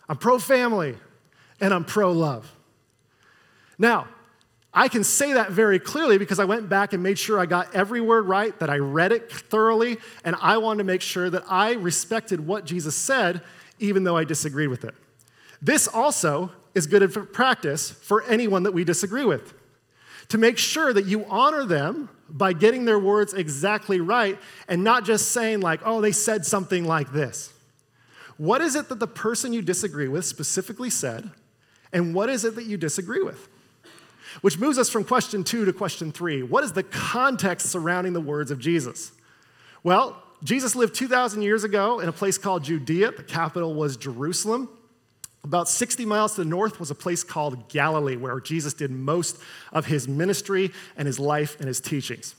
I'm 0.08 0.18
pro 0.18 0.38
family, 0.38 0.96
and 1.60 1.74
I'm 1.74 1.86
pro 1.86 2.12
love. 2.12 2.52
Now, 3.80 4.08
I 4.74 4.88
can 4.88 5.04
say 5.04 5.34
that 5.34 5.52
very 5.52 5.80
clearly 5.80 6.18
because 6.18 6.40
I 6.40 6.46
went 6.46 6.68
back 6.68 6.94
and 6.94 7.02
made 7.04 7.20
sure 7.20 7.40
I 7.40 7.46
got 7.46 7.74
every 7.76 8.02
word 8.02 8.28
right, 8.28 8.58
that 8.60 8.70
I 8.70 8.78
read 8.78 9.12
it 9.12 9.32
thoroughly, 9.32 9.98
and 10.24 10.36
I 10.42 10.58
wanted 10.58 10.80
to 10.80 10.84
make 10.84 11.02
sure 11.02 11.30
that 11.30 11.44
I 11.48 11.74
respected 11.74 12.46
what 12.46 12.66
Jesus 12.66 12.96
said, 12.96 13.42
even 13.80 14.04
though 14.04 14.18
I 14.18 14.24
disagreed 14.24 14.70
with 14.70 14.84
it. 14.84 14.96
This 15.62 15.88
also 15.88 16.52
is 16.76 16.88
good 16.88 17.34
practice 17.34 17.92
for 17.92 18.24
anyone 18.24 18.64
that 18.64 18.74
we 18.74 18.84
disagree 18.84 19.26
with. 19.26 19.54
To 20.30 20.38
make 20.38 20.58
sure 20.58 20.94
that 20.94 21.06
you 21.06 21.26
honor 21.30 21.66
them 21.66 22.10
by 22.30 22.54
getting 22.54 22.86
their 22.86 22.98
words 22.98 23.34
exactly 23.34 24.00
right 24.00 24.40
and 24.68 24.84
not 24.84 25.06
just 25.06 25.32
saying, 25.32 25.62
like, 25.62 25.82
oh, 25.86 26.02
they 26.02 26.12
said 26.12 26.46
something 26.46 26.86
like 26.86 27.12
this. 27.12 27.54
What 28.38 28.62
is 28.62 28.76
it 28.76 28.90
that 28.90 29.00
the 29.00 29.08
person 29.08 29.54
you 29.54 29.62
disagree 29.62 30.08
with 30.08 30.26
specifically 30.26 30.90
said, 30.90 31.30
and 31.92 32.16
what 32.16 32.30
is 32.30 32.46
it 32.46 32.56
that 32.56 32.66
you 32.66 32.78
disagree 32.78 33.22
with? 33.22 33.48
Which 34.42 34.58
moves 34.58 34.80
us 34.80 34.90
from 34.90 35.04
question 35.04 35.44
two 35.44 35.66
to 35.66 35.74
question 35.74 36.12
three. 36.12 36.42
What 36.42 36.64
is 36.64 36.72
the 36.72 36.84
context 36.84 37.70
surrounding 37.70 38.14
the 38.14 38.22
words 38.22 38.50
of 38.50 38.58
Jesus? 38.58 39.12
Well, 39.84 40.22
Jesus 40.44 40.76
lived 40.76 40.96
2,000 40.96 41.42
years 41.42 41.64
ago 41.64 42.00
in 42.00 42.10
a 42.10 42.12
place 42.12 42.38
called 42.38 42.64
Judea. 42.64 43.12
The 43.12 43.24
capital 43.24 43.74
was 43.76 43.96
Jerusalem. 43.96 44.70
About 45.44 45.68
60 45.68 46.06
miles 46.06 46.36
to 46.36 46.44
the 46.44 46.50
north 46.50 46.80
was 46.80 46.90
a 46.90 46.96
place 46.96 47.24
called 47.24 47.68
Galilee, 47.68 48.16
where 48.16 48.40
Jesus 48.40 48.74
did 48.74 48.92
most 48.92 49.38
of 49.74 49.86
his 49.86 50.08
ministry 50.08 50.72
and 50.96 51.06
his 51.06 51.20
life 51.20 51.58
and 51.60 51.68
his 51.68 51.82
teachings. 51.82 52.36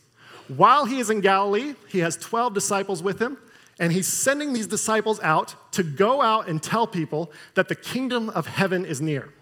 While 0.48 0.86
he 0.86 0.98
is 0.98 1.10
in 1.10 1.20
Galilee, 1.20 1.74
he 1.88 1.98
has 2.00 2.16
12 2.16 2.54
disciples 2.54 3.02
with 3.02 3.18
him, 3.20 3.36
and 3.78 3.92
he's 3.92 4.06
sending 4.06 4.52
these 4.52 4.66
disciples 4.66 5.20
out 5.20 5.54
to 5.72 5.82
go 5.82 6.22
out 6.22 6.48
and 6.48 6.62
tell 6.62 6.86
people 6.86 7.30
that 7.54 7.68
the 7.68 7.74
kingdom 7.74 8.30
of 8.30 8.46
heaven 8.46 8.86
is 8.86 9.00
near. 9.00 9.32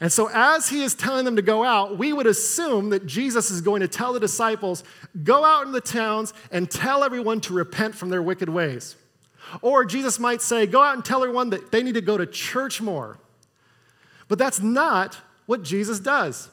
And 0.00 0.10
so, 0.10 0.30
as 0.32 0.70
he 0.70 0.82
is 0.82 0.94
telling 0.94 1.26
them 1.26 1.36
to 1.36 1.42
go 1.42 1.62
out, 1.62 1.98
we 1.98 2.14
would 2.14 2.26
assume 2.26 2.88
that 2.90 3.04
Jesus 3.04 3.50
is 3.50 3.60
going 3.60 3.80
to 3.80 3.88
tell 3.88 4.14
the 4.14 4.20
disciples, 4.20 4.82
go 5.22 5.44
out 5.44 5.66
in 5.66 5.72
the 5.72 5.80
towns 5.80 6.32
and 6.50 6.70
tell 6.70 7.04
everyone 7.04 7.42
to 7.42 7.52
repent 7.52 7.94
from 7.94 8.08
their 8.08 8.22
wicked 8.22 8.48
ways. 8.48 8.96
Or 9.62 9.84
Jesus 9.84 10.18
might 10.18 10.42
say, 10.42 10.66
go 10.66 10.82
out 10.82 10.94
and 10.94 11.04
tell 11.04 11.22
everyone 11.22 11.50
that 11.50 11.70
they 11.70 11.82
need 11.82 11.94
to 11.94 12.00
go 12.00 12.16
to 12.16 12.26
church 12.26 12.80
more. 12.80 13.18
But 14.28 14.38
that's 14.38 14.60
not 14.60 15.18
what 15.46 15.62
Jesus 15.62 15.98
does. 15.98 16.48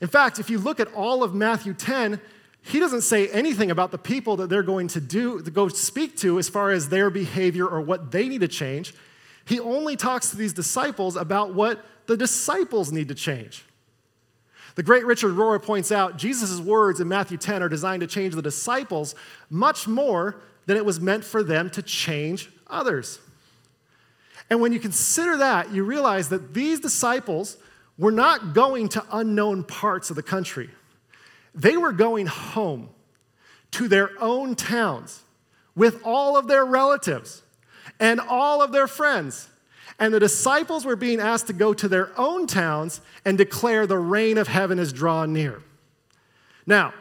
In 0.00 0.08
fact, 0.08 0.38
if 0.38 0.50
you 0.50 0.58
look 0.58 0.80
at 0.80 0.92
all 0.94 1.22
of 1.22 1.34
Matthew 1.34 1.72
10, 1.72 2.20
he 2.62 2.80
doesn't 2.80 3.02
say 3.02 3.28
anything 3.28 3.70
about 3.70 3.92
the 3.92 3.98
people 3.98 4.36
that 4.38 4.48
they're 4.48 4.64
going 4.64 4.88
to 4.88 5.00
do 5.00 5.40
to 5.40 5.50
go 5.50 5.68
speak 5.68 6.16
to 6.18 6.38
as 6.38 6.48
far 6.48 6.72
as 6.72 6.88
their 6.88 7.10
behavior 7.10 7.66
or 7.66 7.80
what 7.80 8.10
they 8.10 8.28
need 8.28 8.40
to 8.40 8.48
change. 8.48 8.92
He 9.44 9.60
only 9.60 9.94
talks 9.94 10.30
to 10.30 10.36
these 10.36 10.52
disciples 10.52 11.14
about 11.14 11.54
what 11.54 11.84
the 12.06 12.16
disciples 12.16 12.90
need 12.90 13.06
to 13.08 13.14
change. 13.14 13.64
The 14.74 14.82
great 14.82 15.06
Richard 15.06 15.34
Rohr 15.34 15.62
points 15.62 15.92
out 15.92 16.18
Jesus' 16.18 16.58
words 16.58 17.00
in 17.00 17.06
Matthew 17.06 17.38
10 17.38 17.62
are 17.62 17.68
designed 17.68 18.00
to 18.00 18.06
change 18.06 18.34
the 18.34 18.42
disciples 18.42 19.14
much 19.48 19.86
more 19.86 20.40
than 20.66 20.76
it 20.76 20.84
was 20.84 21.00
meant 21.00 21.24
for 21.24 21.42
them 21.42 21.70
to 21.70 21.82
change 21.82 22.50
others. 22.66 23.20
And 24.50 24.60
when 24.60 24.72
you 24.72 24.78
consider 24.78 25.38
that, 25.38 25.72
you 25.72 25.84
realize 25.84 26.28
that 26.28 26.54
these 26.54 26.80
disciples 26.80 27.56
were 27.98 28.12
not 28.12 28.52
going 28.52 28.88
to 28.90 29.04
unknown 29.10 29.64
parts 29.64 30.10
of 30.10 30.16
the 30.16 30.22
country. 30.22 30.70
They 31.54 31.76
were 31.76 31.92
going 31.92 32.26
home 32.26 32.90
to 33.72 33.88
their 33.88 34.10
own 34.20 34.54
towns 34.54 35.22
with 35.74 36.00
all 36.04 36.36
of 36.36 36.46
their 36.46 36.64
relatives 36.64 37.42
and 37.98 38.20
all 38.20 38.62
of 38.62 38.72
their 38.72 38.86
friends. 38.86 39.48
And 39.98 40.12
the 40.12 40.20
disciples 40.20 40.84
were 40.84 40.96
being 40.96 41.20
asked 41.20 41.46
to 41.46 41.52
go 41.52 41.72
to 41.74 41.88
their 41.88 42.18
own 42.18 42.46
towns 42.46 43.00
and 43.24 43.38
declare 43.38 43.86
the 43.86 43.98
reign 43.98 44.36
of 44.36 44.48
heaven 44.48 44.78
is 44.78 44.92
drawn 44.92 45.32
near. 45.32 45.62
Now, 46.66 46.92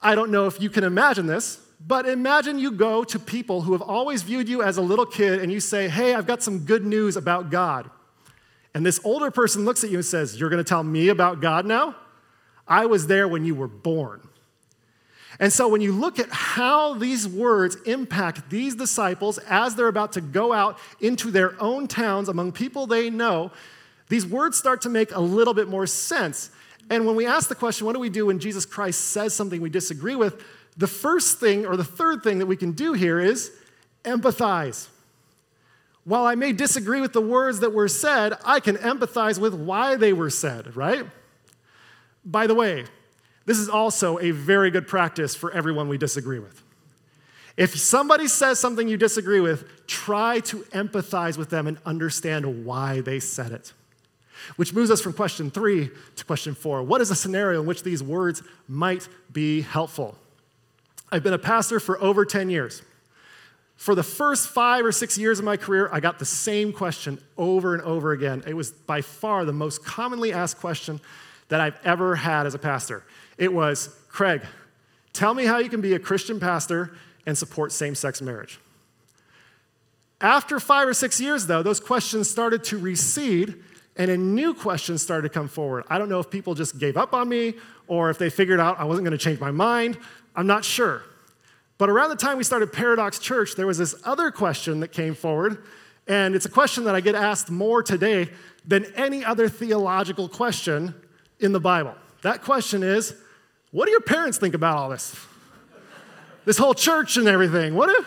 I 0.00 0.14
don't 0.14 0.30
know 0.30 0.46
if 0.46 0.60
you 0.60 0.70
can 0.70 0.84
imagine 0.84 1.26
this, 1.26 1.60
but 1.86 2.08
imagine 2.08 2.58
you 2.58 2.70
go 2.70 3.04
to 3.04 3.18
people 3.18 3.62
who 3.62 3.72
have 3.72 3.82
always 3.82 4.22
viewed 4.22 4.48
you 4.48 4.62
as 4.62 4.78
a 4.78 4.82
little 4.82 5.04
kid 5.04 5.42
and 5.42 5.52
you 5.52 5.60
say, 5.60 5.88
Hey, 5.88 6.14
I've 6.14 6.26
got 6.26 6.42
some 6.42 6.60
good 6.60 6.84
news 6.84 7.16
about 7.16 7.50
God. 7.50 7.90
And 8.74 8.84
this 8.84 9.00
older 9.04 9.30
person 9.30 9.64
looks 9.64 9.84
at 9.84 9.90
you 9.90 9.98
and 9.98 10.04
says, 10.04 10.38
You're 10.40 10.50
going 10.50 10.62
to 10.62 10.68
tell 10.68 10.82
me 10.82 11.08
about 11.08 11.40
God 11.40 11.66
now? 11.66 11.94
I 12.66 12.86
was 12.86 13.06
there 13.06 13.28
when 13.28 13.44
you 13.44 13.54
were 13.54 13.68
born. 13.68 14.26
And 15.40 15.52
so 15.52 15.68
when 15.68 15.80
you 15.80 15.92
look 15.92 16.18
at 16.18 16.30
how 16.30 16.94
these 16.94 17.26
words 17.26 17.76
impact 17.86 18.48
these 18.50 18.74
disciples 18.74 19.38
as 19.38 19.74
they're 19.74 19.88
about 19.88 20.12
to 20.12 20.20
go 20.20 20.52
out 20.52 20.78
into 21.00 21.30
their 21.30 21.60
own 21.60 21.88
towns 21.88 22.28
among 22.28 22.52
people 22.52 22.86
they 22.86 23.10
know, 23.10 23.50
these 24.08 24.26
words 24.26 24.56
start 24.56 24.82
to 24.82 24.88
make 24.88 25.14
a 25.14 25.20
little 25.20 25.52
bit 25.52 25.68
more 25.68 25.86
sense. 25.86 26.50
And 26.88 27.04
when 27.04 27.16
we 27.16 27.26
ask 27.26 27.48
the 27.48 27.54
question, 27.54 27.84
what 27.86 27.94
do 27.94 27.98
we 27.98 28.10
do 28.10 28.26
when 28.26 28.38
Jesus 28.38 28.64
Christ 28.64 29.00
says 29.00 29.34
something 29.34 29.60
we 29.60 29.70
disagree 29.70 30.14
with? 30.14 30.42
The 30.76 30.86
first 30.86 31.38
thing, 31.38 31.66
or 31.66 31.76
the 31.76 31.84
third 31.84 32.22
thing 32.22 32.38
that 32.40 32.46
we 32.46 32.56
can 32.56 32.72
do 32.72 32.92
here 32.92 33.20
is 33.20 33.52
empathize. 34.04 34.88
While 36.04 36.26
I 36.26 36.34
may 36.34 36.52
disagree 36.52 37.00
with 37.00 37.12
the 37.12 37.20
words 37.20 37.60
that 37.60 37.72
were 37.72 37.88
said, 37.88 38.34
I 38.44 38.60
can 38.60 38.76
empathize 38.76 39.38
with 39.38 39.54
why 39.54 39.96
they 39.96 40.12
were 40.12 40.30
said, 40.30 40.76
right? 40.76 41.06
By 42.24 42.46
the 42.46 42.54
way, 42.54 42.84
this 43.46 43.58
is 43.58 43.68
also 43.68 44.18
a 44.18 44.30
very 44.30 44.70
good 44.70 44.86
practice 44.86 45.34
for 45.34 45.50
everyone 45.52 45.88
we 45.88 45.98
disagree 45.98 46.38
with. 46.38 46.62
If 47.56 47.78
somebody 47.78 48.26
says 48.26 48.58
something 48.58 48.88
you 48.88 48.96
disagree 48.96 49.40
with, 49.40 49.86
try 49.86 50.40
to 50.40 50.58
empathize 50.72 51.38
with 51.38 51.50
them 51.50 51.66
and 51.66 51.78
understand 51.86 52.64
why 52.64 53.00
they 53.00 53.20
said 53.20 53.52
it. 53.52 53.72
Which 54.56 54.74
moves 54.74 54.90
us 54.90 55.00
from 55.00 55.12
question 55.12 55.50
three 55.50 55.90
to 56.16 56.24
question 56.24 56.54
four. 56.54 56.82
What 56.82 57.00
is 57.00 57.10
a 57.10 57.14
scenario 57.14 57.60
in 57.60 57.66
which 57.66 57.82
these 57.82 58.02
words 58.02 58.42
might 58.68 59.08
be 59.32 59.62
helpful? 59.62 60.18
I've 61.14 61.22
been 61.22 61.32
a 61.32 61.38
pastor 61.38 61.78
for 61.78 62.02
over 62.02 62.24
10 62.24 62.50
years. 62.50 62.82
For 63.76 63.94
the 63.94 64.02
first 64.02 64.48
five 64.48 64.84
or 64.84 64.90
six 64.90 65.16
years 65.16 65.38
of 65.38 65.44
my 65.44 65.56
career, 65.56 65.88
I 65.92 66.00
got 66.00 66.18
the 66.18 66.24
same 66.24 66.72
question 66.72 67.20
over 67.38 67.72
and 67.72 67.84
over 67.84 68.10
again. 68.10 68.42
It 68.48 68.54
was 68.54 68.72
by 68.72 69.00
far 69.00 69.44
the 69.44 69.52
most 69.52 69.84
commonly 69.84 70.32
asked 70.32 70.58
question 70.58 71.00
that 71.50 71.60
I've 71.60 71.78
ever 71.84 72.16
had 72.16 72.46
as 72.46 72.54
a 72.56 72.58
pastor. 72.58 73.04
It 73.38 73.52
was, 73.52 73.96
Craig, 74.08 74.42
tell 75.12 75.34
me 75.34 75.44
how 75.44 75.58
you 75.58 75.68
can 75.68 75.80
be 75.80 75.94
a 75.94 76.00
Christian 76.00 76.40
pastor 76.40 76.96
and 77.26 77.38
support 77.38 77.70
same 77.70 77.94
sex 77.94 78.20
marriage. 78.20 78.58
After 80.20 80.58
five 80.58 80.88
or 80.88 80.94
six 80.94 81.20
years, 81.20 81.46
though, 81.46 81.62
those 81.62 81.78
questions 81.78 82.28
started 82.28 82.64
to 82.64 82.78
recede 82.78 83.62
and 83.96 84.10
a 84.10 84.16
new 84.16 84.52
question 84.52 84.98
started 84.98 85.28
to 85.28 85.32
come 85.32 85.46
forward. 85.46 85.84
I 85.88 85.98
don't 85.98 86.08
know 86.08 86.18
if 86.18 86.28
people 86.28 86.56
just 86.56 86.80
gave 86.80 86.96
up 86.96 87.14
on 87.14 87.28
me 87.28 87.54
or 87.86 88.10
if 88.10 88.18
they 88.18 88.30
figured 88.30 88.58
out 88.58 88.80
I 88.80 88.84
wasn't 88.84 89.04
going 89.04 89.16
to 89.16 89.24
change 89.24 89.38
my 89.38 89.52
mind 89.52 89.96
I'm 90.34 90.46
not 90.46 90.64
sure. 90.64 91.02
But 91.78 91.90
around 91.90 92.10
the 92.10 92.16
time 92.16 92.38
we 92.38 92.44
started 92.44 92.72
Paradox 92.72 93.18
Church, 93.18 93.56
there 93.56 93.66
was 93.66 93.78
this 93.78 93.94
other 94.04 94.30
question 94.30 94.80
that 94.80 94.88
came 94.88 95.14
forward, 95.14 95.64
and 96.06 96.34
it's 96.34 96.46
a 96.46 96.50
question 96.50 96.84
that 96.84 96.94
I 96.94 97.00
get 97.00 97.14
asked 97.14 97.50
more 97.50 97.82
today 97.82 98.30
than 98.66 98.86
any 98.94 99.24
other 99.24 99.48
theological 99.48 100.28
question 100.28 100.94
in 101.40 101.52
the 101.52 101.60
Bible. 101.60 101.94
That 102.22 102.42
question 102.42 102.82
is 102.82 103.14
what 103.70 103.86
do 103.86 103.90
your 103.90 104.00
parents 104.00 104.38
think 104.38 104.54
about 104.54 104.78
all 104.78 104.88
this? 104.88 105.16
this 106.44 106.58
whole 106.58 106.74
church 106.74 107.16
and 107.16 107.26
everything. 107.26 107.74
What 107.74 107.88
do, 107.88 108.04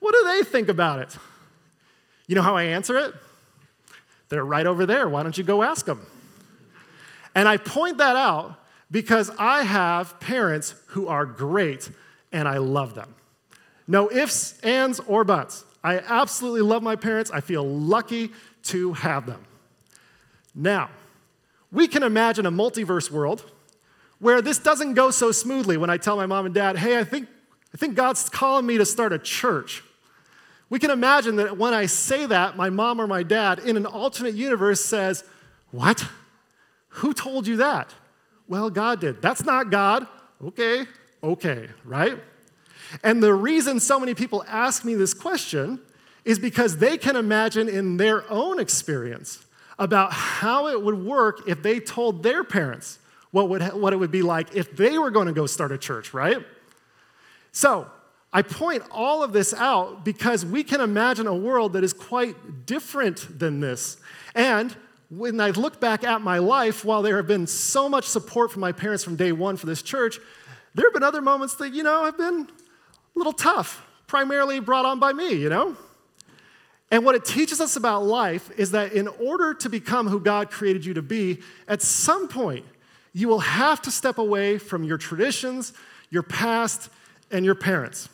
what 0.00 0.12
do 0.14 0.24
they 0.24 0.42
think 0.44 0.68
about 0.68 1.00
it? 1.00 1.16
You 2.26 2.34
know 2.34 2.42
how 2.42 2.56
I 2.56 2.64
answer 2.64 2.96
it? 2.98 3.14
They're 4.28 4.44
right 4.44 4.66
over 4.66 4.86
there. 4.86 5.08
Why 5.08 5.22
don't 5.22 5.36
you 5.36 5.44
go 5.44 5.62
ask 5.62 5.86
them? 5.86 6.06
And 7.34 7.48
I 7.48 7.56
point 7.56 7.98
that 7.98 8.16
out 8.16 8.58
because 8.90 9.30
I 9.38 9.62
have 9.62 10.18
parents 10.20 10.74
who 10.88 11.08
are 11.08 11.26
great 11.26 11.90
and 12.32 12.48
I 12.48 12.58
love 12.58 12.94
them. 12.94 13.14
No 13.86 14.10
ifs, 14.10 14.58
ands, 14.60 15.00
or 15.00 15.24
buts. 15.24 15.64
I 15.82 15.98
absolutely 15.98 16.62
love 16.62 16.82
my 16.82 16.96
parents. 16.96 17.30
I 17.30 17.40
feel 17.40 17.66
lucky 17.66 18.30
to 18.64 18.92
have 18.94 19.26
them. 19.26 19.44
Now, 20.54 20.90
we 21.70 21.88
can 21.88 22.02
imagine 22.02 22.46
a 22.46 22.50
multiverse 22.50 23.10
world 23.10 23.50
where 24.18 24.42
this 24.42 24.58
doesn't 24.58 24.94
go 24.94 25.10
so 25.10 25.32
smoothly 25.32 25.76
when 25.76 25.90
I 25.90 25.96
tell 25.96 26.16
my 26.16 26.26
mom 26.26 26.46
and 26.46 26.54
dad, 26.54 26.76
hey, 26.76 26.98
I 26.98 27.04
think, 27.04 27.28
I 27.72 27.76
think 27.76 27.94
God's 27.94 28.28
calling 28.28 28.66
me 28.66 28.78
to 28.78 28.84
start 28.84 29.12
a 29.12 29.18
church. 29.18 29.82
We 30.70 30.78
can 30.78 30.90
imagine 30.90 31.36
that 31.36 31.56
when 31.56 31.72
I 31.72 31.86
say 31.86 32.26
that, 32.26 32.56
my 32.56 32.68
mom 32.68 33.00
or 33.00 33.06
my 33.06 33.22
dad 33.22 33.60
in 33.60 33.76
an 33.76 33.86
alternate 33.86 34.34
universe 34.34 34.84
says, 34.84 35.24
What? 35.70 36.06
Who 36.88 37.14
told 37.14 37.46
you 37.46 37.56
that? 37.56 37.94
Well, 38.48 38.70
God 38.70 39.00
did. 39.00 39.20
That's 39.20 39.44
not 39.44 39.70
God. 39.70 40.06
Okay, 40.44 40.86
okay, 41.22 41.68
right? 41.84 42.18
And 43.04 43.22
the 43.22 43.34
reason 43.34 43.80
so 43.80 44.00
many 44.00 44.14
people 44.14 44.44
ask 44.48 44.84
me 44.84 44.94
this 44.94 45.14
question 45.14 45.80
is 46.24 46.38
because 46.38 46.78
they 46.78 46.96
can 46.96 47.16
imagine 47.16 47.68
in 47.68 47.96
their 47.96 48.30
own 48.30 48.58
experience 48.58 49.44
about 49.78 50.12
how 50.12 50.68
it 50.68 50.82
would 50.82 51.04
work 51.04 51.42
if 51.46 51.62
they 51.62 51.80
told 51.80 52.22
their 52.22 52.42
parents 52.42 52.98
what, 53.30 53.48
would, 53.48 53.62
what 53.74 53.92
it 53.92 53.96
would 53.96 54.10
be 54.10 54.22
like 54.22 54.54
if 54.54 54.74
they 54.76 54.98
were 54.98 55.10
going 55.10 55.26
to 55.26 55.32
go 55.32 55.46
start 55.46 55.70
a 55.70 55.78
church, 55.78 56.14
right? 56.14 56.38
So, 57.52 57.90
I 58.30 58.42
point 58.42 58.82
all 58.90 59.22
of 59.22 59.32
this 59.32 59.54
out 59.54 60.04
because 60.04 60.44
we 60.44 60.62
can 60.62 60.82
imagine 60.82 61.26
a 61.26 61.34
world 61.34 61.72
that 61.72 61.82
is 61.82 61.94
quite 61.94 62.66
different 62.66 63.38
than 63.38 63.60
this. 63.60 63.96
And 64.34 64.76
when 65.10 65.40
I 65.40 65.50
look 65.50 65.80
back 65.80 66.04
at 66.04 66.20
my 66.20 66.38
life, 66.38 66.84
while 66.84 67.02
there 67.02 67.16
have 67.16 67.26
been 67.26 67.46
so 67.46 67.88
much 67.88 68.04
support 68.04 68.52
from 68.52 68.60
my 68.60 68.72
parents 68.72 69.02
from 69.02 69.16
day 69.16 69.32
one 69.32 69.56
for 69.56 69.66
this 69.66 69.80
church, 69.80 70.18
there 70.74 70.86
have 70.86 70.92
been 70.92 71.02
other 71.02 71.22
moments 71.22 71.54
that, 71.56 71.72
you 71.72 71.82
know, 71.82 72.04
have 72.04 72.18
been 72.18 72.46
a 72.46 73.18
little 73.18 73.32
tough, 73.32 73.86
primarily 74.06 74.60
brought 74.60 74.84
on 74.84 75.00
by 75.00 75.12
me, 75.12 75.34
you 75.34 75.48
know? 75.48 75.76
And 76.90 77.04
what 77.04 77.14
it 77.14 77.24
teaches 77.24 77.60
us 77.60 77.76
about 77.76 78.04
life 78.04 78.50
is 78.58 78.70
that 78.70 78.92
in 78.92 79.08
order 79.08 79.54
to 79.54 79.68
become 79.68 80.08
who 80.08 80.20
God 80.20 80.50
created 80.50 80.84
you 80.84 80.94
to 80.94 81.02
be, 81.02 81.40
at 81.66 81.82
some 81.82 82.28
point, 82.28 82.64
you 83.12 83.28
will 83.28 83.40
have 83.40 83.82
to 83.82 83.90
step 83.90 84.18
away 84.18 84.58
from 84.58 84.84
your 84.84 84.98
traditions, 84.98 85.72
your 86.10 86.22
past, 86.22 86.90
and 87.30 87.44
your 87.44 87.54
parents. 87.54 88.08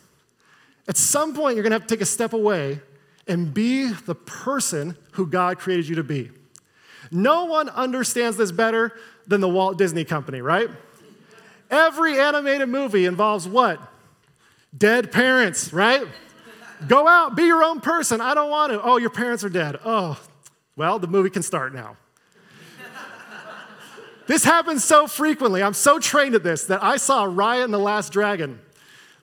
At 0.87 0.97
some 0.97 1.33
point, 1.33 1.55
you're 1.55 1.63
gonna 1.63 1.75
have 1.75 1.87
to 1.87 1.93
take 1.93 2.01
a 2.01 2.05
step 2.05 2.33
away 2.33 2.79
and 3.27 3.53
be 3.53 3.89
the 3.89 4.15
person 4.15 4.97
who 5.11 5.25
God 5.25 5.57
created 5.57 5.87
you 5.87 5.95
to 5.95 6.03
be. 6.03 6.31
No 7.11 7.45
one 7.45 7.69
understands 7.69 8.37
this 8.37 8.51
better 8.51 8.93
than 9.27 9.41
the 9.41 9.49
Walt 9.49 9.77
Disney 9.77 10.05
Company, 10.05 10.41
right? 10.41 10.69
Every 11.69 12.19
animated 12.19 12.69
movie 12.69 13.05
involves 13.05 13.47
what? 13.47 13.79
Dead 14.77 15.11
parents, 15.11 15.73
right? 15.73 16.05
Go 16.87 17.07
out, 17.07 17.35
be 17.35 17.43
your 17.43 17.63
own 17.63 17.79
person. 17.79 18.21
I 18.21 18.33
don't 18.33 18.49
want 18.49 18.71
to. 18.71 18.81
Oh, 18.81 18.97
your 18.97 19.09
parents 19.09 19.43
are 19.43 19.49
dead. 19.49 19.77
Oh, 19.85 20.19
well, 20.75 20.99
the 20.99 21.07
movie 21.07 21.29
can 21.29 21.43
start 21.43 21.73
now. 21.73 21.95
this 24.27 24.43
happens 24.43 24.83
so 24.83 25.07
frequently. 25.07 25.63
I'm 25.63 25.73
so 25.73 25.99
trained 25.99 26.35
at 26.35 26.43
this 26.43 26.65
that 26.65 26.83
I 26.83 26.97
saw 26.97 27.25
Raya 27.25 27.63
and 27.63 27.73
the 27.73 27.79
Last 27.79 28.11
Dragon. 28.11 28.59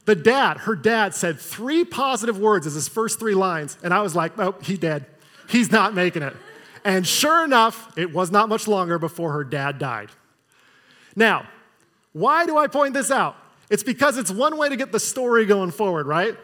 The 0.05 0.14
dad, 0.16 0.59
her 0.59 0.75
dad, 0.75 1.14
said 1.14 1.38
three 1.38 1.85
positive 1.85 2.38
words 2.38 2.66
as 2.66 2.75
his 2.75 2.88
first 2.88 3.21
three 3.21 3.35
lines, 3.35 3.79
and 3.85 3.95
I 3.95 4.03
was 4.03 4.16
like, 4.16 4.37
oh, 4.38 4.57
he's 4.62 4.79
dead. 4.79 5.07
He's 5.49 5.71
not 5.71 5.95
making 5.95 6.23
it. 6.23 6.35
And 6.85 7.07
sure 7.07 7.45
enough, 7.45 7.97
it 7.97 8.12
was 8.12 8.31
not 8.31 8.49
much 8.49 8.66
longer 8.66 8.99
before 8.99 9.33
her 9.33 9.45
dad 9.45 9.79
died. 9.79 10.11
Now, 11.14 11.47
why 12.12 12.47
do 12.47 12.57
I 12.57 12.66
point 12.66 12.95
this 12.95 13.11
out? 13.11 13.37
It's 13.71 13.83
because 13.83 14.18
it's 14.18 14.31
one 14.31 14.57
way 14.57 14.68
to 14.68 14.77
get 14.77 14.92
the 14.92 15.01
story 15.01 15.47
going 15.47 15.71
forward, 15.71 16.07
right? 16.07 16.37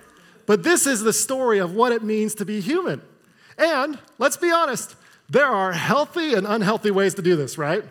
But 0.46 0.62
this 0.62 0.86
is 0.86 1.02
the 1.02 1.12
story 1.12 1.58
of 1.58 1.74
what 1.74 1.92
it 1.92 2.02
means 2.02 2.34
to 2.36 2.44
be 2.44 2.60
human. 2.60 3.02
And 3.58 3.98
let's 4.18 4.36
be 4.36 4.50
honest, 4.50 4.96
there 5.28 5.46
are 5.46 5.72
healthy 5.72 6.34
and 6.34 6.46
unhealthy 6.46 6.90
ways 6.90 7.14
to 7.14 7.22
do 7.22 7.36
this, 7.36 7.58
right? 7.58 7.84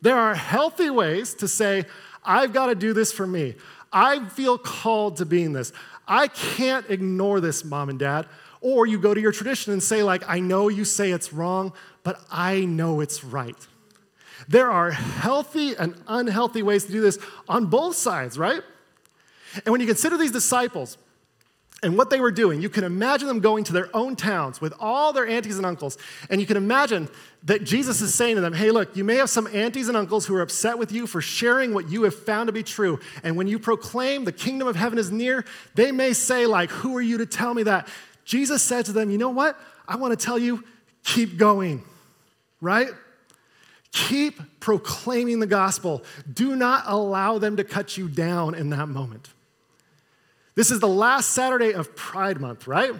There 0.00 0.16
are 0.16 0.34
healthy 0.34 0.90
ways 0.90 1.34
to 1.34 1.48
say, 1.48 1.86
I've 2.24 2.52
got 2.52 2.66
to 2.66 2.74
do 2.74 2.92
this 2.92 3.12
for 3.12 3.26
me. 3.26 3.56
I 3.92 4.28
feel 4.28 4.58
called 4.58 5.16
to 5.16 5.26
being 5.26 5.52
this. 5.52 5.72
I 6.06 6.28
can't 6.28 6.88
ignore 6.88 7.40
this, 7.40 7.64
mom 7.64 7.88
and 7.88 7.98
dad. 7.98 8.26
Or 8.62 8.86
you 8.86 8.98
go 8.98 9.12
to 9.12 9.20
your 9.20 9.32
tradition 9.32 9.72
and 9.72 9.82
say, 9.82 10.02
like, 10.02 10.22
I 10.26 10.40
know 10.40 10.68
you 10.68 10.84
say 10.84 11.10
it's 11.10 11.32
wrong, 11.32 11.72
but 12.02 12.20
I 12.30 12.64
know 12.64 13.00
it's 13.00 13.22
right. 13.22 13.56
There 14.48 14.70
are 14.70 14.90
healthy 14.90 15.74
and 15.76 15.94
unhealthy 16.08 16.62
ways 16.62 16.84
to 16.84 16.92
do 16.92 17.00
this 17.00 17.18
on 17.48 17.66
both 17.66 17.96
sides, 17.96 18.38
right? 18.38 18.62
And 19.64 19.72
when 19.72 19.80
you 19.80 19.86
consider 19.86 20.16
these 20.16 20.32
disciples, 20.32 20.96
and 21.82 21.98
what 21.98 22.10
they 22.10 22.20
were 22.20 22.30
doing. 22.30 22.62
You 22.62 22.68
can 22.68 22.84
imagine 22.84 23.26
them 23.26 23.40
going 23.40 23.64
to 23.64 23.72
their 23.72 23.94
own 23.94 24.14
towns 24.14 24.60
with 24.60 24.72
all 24.78 25.12
their 25.12 25.26
aunties 25.26 25.56
and 25.56 25.66
uncles. 25.66 25.98
And 26.30 26.40
you 26.40 26.46
can 26.46 26.56
imagine 26.56 27.08
that 27.44 27.64
Jesus 27.64 28.00
is 28.00 28.14
saying 28.14 28.36
to 28.36 28.40
them, 28.40 28.52
Hey, 28.52 28.70
look, 28.70 28.96
you 28.96 29.02
may 29.02 29.16
have 29.16 29.28
some 29.28 29.48
aunties 29.48 29.88
and 29.88 29.96
uncles 29.96 30.26
who 30.26 30.36
are 30.36 30.42
upset 30.42 30.78
with 30.78 30.92
you 30.92 31.06
for 31.08 31.20
sharing 31.20 31.74
what 31.74 31.90
you 31.90 32.04
have 32.04 32.14
found 32.14 32.46
to 32.46 32.52
be 32.52 32.62
true. 32.62 33.00
And 33.24 33.36
when 33.36 33.48
you 33.48 33.58
proclaim 33.58 34.24
the 34.24 34.32
kingdom 34.32 34.68
of 34.68 34.76
heaven 34.76 34.98
is 34.98 35.10
near, 35.10 35.44
they 35.74 35.90
may 35.90 36.12
say, 36.12 36.46
like, 36.46 36.70
Who 36.70 36.96
are 36.96 37.02
you 37.02 37.18
to 37.18 37.26
tell 37.26 37.52
me 37.52 37.64
that? 37.64 37.88
Jesus 38.32 38.62
said 38.62 38.86
to 38.86 38.92
them, 38.92 39.10
You 39.10 39.18
know 39.18 39.28
what? 39.28 39.60
I 39.86 39.96
want 39.96 40.18
to 40.18 40.24
tell 40.24 40.38
you, 40.38 40.64
keep 41.04 41.36
going, 41.36 41.84
right? 42.62 42.88
Keep 43.92 44.58
proclaiming 44.58 45.38
the 45.38 45.46
gospel. 45.46 46.02
Do 46.32 46.56
not 46.56 46.84
allow 46.86 47.36
them 47.36 47.58
to 47.58 47.64
cut 47.64 47.98
you 47.98 48.08
down 48.08 48.54
in 48.54 48.70
that 48.70 48.88
moment. 48.88 49.28
This 50.54 50.70
is 50.70 50.80
the 50.80 50.88
last 50.88 51.32
Saturday 51.32 51.74
of 51.74 51.94
Pride 51.94 52.40
Month, 52.40 52.66
right? 52.66 52.94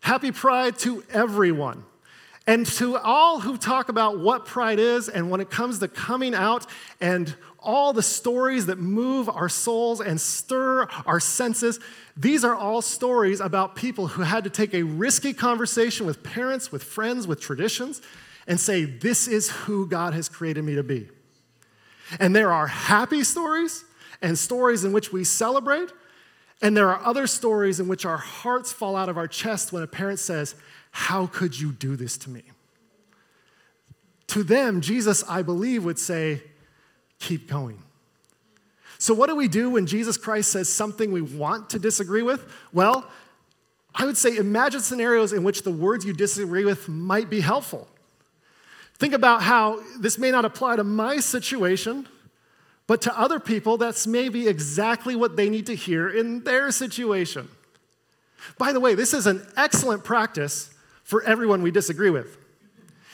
Happy 0.00 0.30
Pride 0.30 0.78
to 0.80 1.04
everyone. 1.10 1.82
And 2.46 2.66
to 2.66 2.98
all 2.98 3.40
who 3.40 3.56
talk 3.56 3.88
about 3.88 4.18
what 4.18 4.44
pride 4.44 4.78
is, 4.78 5.08
and 5.08 5.30
when 5.30 5.40
it 5.40 5.48
comes 5.48 5.78
to 5.78 5.88
coming 5.88 6.34
out 6.34 6.66
and 7.00 7.34
all 7.62 7.92
the 7.92 8.02
stories 8.02 8.66
that 8.66 8.78
move 8.78 9.28
our 9.28 9.48
souls 9.48 10.00
and 10.00 10.20
stir 10.20 10.86
our 11.06 11.20
senses, 11.20 11.78
these 12.16 12.44
are 12.44 12.54
all 12.54 12.82
stories 12.82 13.40
about 13.40 13.76
people 13.76 14.08
who 14.08 14.22
had 14.22 14.44
to 14.44 14.50
take 14.50 14.74
a 14.74 14.82
risky 14.82 15.32
conversation 15.32 16.06
with 16.06 16.22
parents, 16.22 16.72
with 16.72 16.82
friends, 16.82 17.26
with 17.26 17.40
traditions, 17.40 18.00
and 18.46 18.58
say, 18.58 18.84
This 18.84 19.28
is 19.28 19.50
who 19.50 19.86
God 19.86 20.14
has 20.14 20.28
created 20.28 20.64
me 20.64 20.74
to 20.74 20.82
be. 20.82 21.08
And 22.18 22.34
there 22.34 22.52
are 22.52 22.66
happy 22.66 23.22
stories 23.22 23.84
and 24.22 24.38
stories 24.38 24.84
in 24.84 24.92
which 24.92 25.12
we 25.12 25.24
celebrate, 25.24 25.90
and 26.60 26.76
there 26.76 26.88
are 26.88 27.04
other 27.04 27.26
stories 27.26 27.80
in 27.80 27.88
which 27.88 28.04
our 28.04 28.18
hearts 28.18 28.72
fall 28.72 28.96
out 28.96 29.08
of 29.08 29.16
our 29.16 29.28
chest 29.28 29.72
when 29.72 29.82
a 29.82 29.86
parent 29.86 30.18
says, 30.18 30.54
How 30.90 31.26
could 31.26 31.58
you 31.58 31.72
do 31.72 31.96
this 31.96 32.18
to 32.18 32.30
me? 32.30 32.42
To 34.28 34.42
them, 34.42 34.80
Jesus, 34.80 35.24
I 35.28 35.42
believe, 35.42 35.84
would 35.84 35.98
say, 35.98 36.42
Keep 37.20 37.48
going. 37.48 37.78
So, 38.98 39.14
what 39.14 39.28
do 39.28 39.36
we 39.36 39.48
do 39.48 39.70
when 39.70 39.86
Jesus 39.86 40.16
Christ 40.16 40.50
says 40.50 40.68
something 40.68 41.12
we 41.12 41.22
want 41.22 41.70
to 41.70 41.78
disagree 41.78 42.22
with? 42.22 42.44
Well, 42.72 43.08
I 43.94 44.04
would 44.04 44.16
say 44.16 44.36
imagine 44.36 44.80
scenarios 44.80 45.32
in 45.32 45.42
which 45.42 45.62
the 45.62 45.70
words 45.70 46.04
you 46.04 46.12
disagree 46.12 46.64
with 46.64 46.88
might 46.88 47.30
be 47.30 47.40
helpful. 47.40 47.88
Think 48.94 49.14
about 49.14 49.42
how 49.42 49.80
this 49.98 50.18
may 50.18 50.30
not 50.30 50.44
apply 50.44 50.76
to 50.76 50.84
my 50.84 51.18
situation, 51.18 52.06
but 52.86 53.00
to 53.02 53.18
other 53.18 53.40
people, 53.40 53.78
that's 53.78 54.06
maybe 54.06 54.46
exactly 54.46 55.16
what 55.16 55.36
they 55.36 55.48
need 55.48 55.66
to 55.66 55.74
hear 55.74 56.08
in 56.10 56.44
their 56.44 56.70
situation. 56.70 57.48
By 58.58 58.72
the 58.72 58.80
way, 58.80 58.94
this 58.94 59.14
is 59.14 59.26
an 59.26 59.46
excellent 59.56 60.04
practice 60.04 60.70
for 61.04 61.22
everyone 61.22 61.62
we 61.62 61.70
disagree 61.70 62.10
with. 62.10 62.36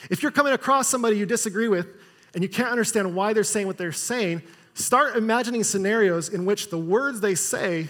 If 0.09 0.21
you're 0.21 0.31
coming 0.31 0.53
across 0.53 0.87
somebody 0.87 1.17
you 1.17 1.25
disagree 1.25 1.67
with 1.67 1.87
and 2.33 2.43
you 2.43 2.49
can't 2.49 2.69
understand 2.69 3.15
why 3.15 3.33
they're 3.33 3.43
saying 3.43 3.67
what 3.67 3.77
they're 3.77 3.91
saying, 3.91 4.41
start 4.73 5.15
imagining 5.15 5.63
scenarios 5.63 6.29
in 6.29 6.45
which 6.45 6.69
the 6.69 6.77
words 6.77 7.19
they 7.19 7.35
say 7.35 7.87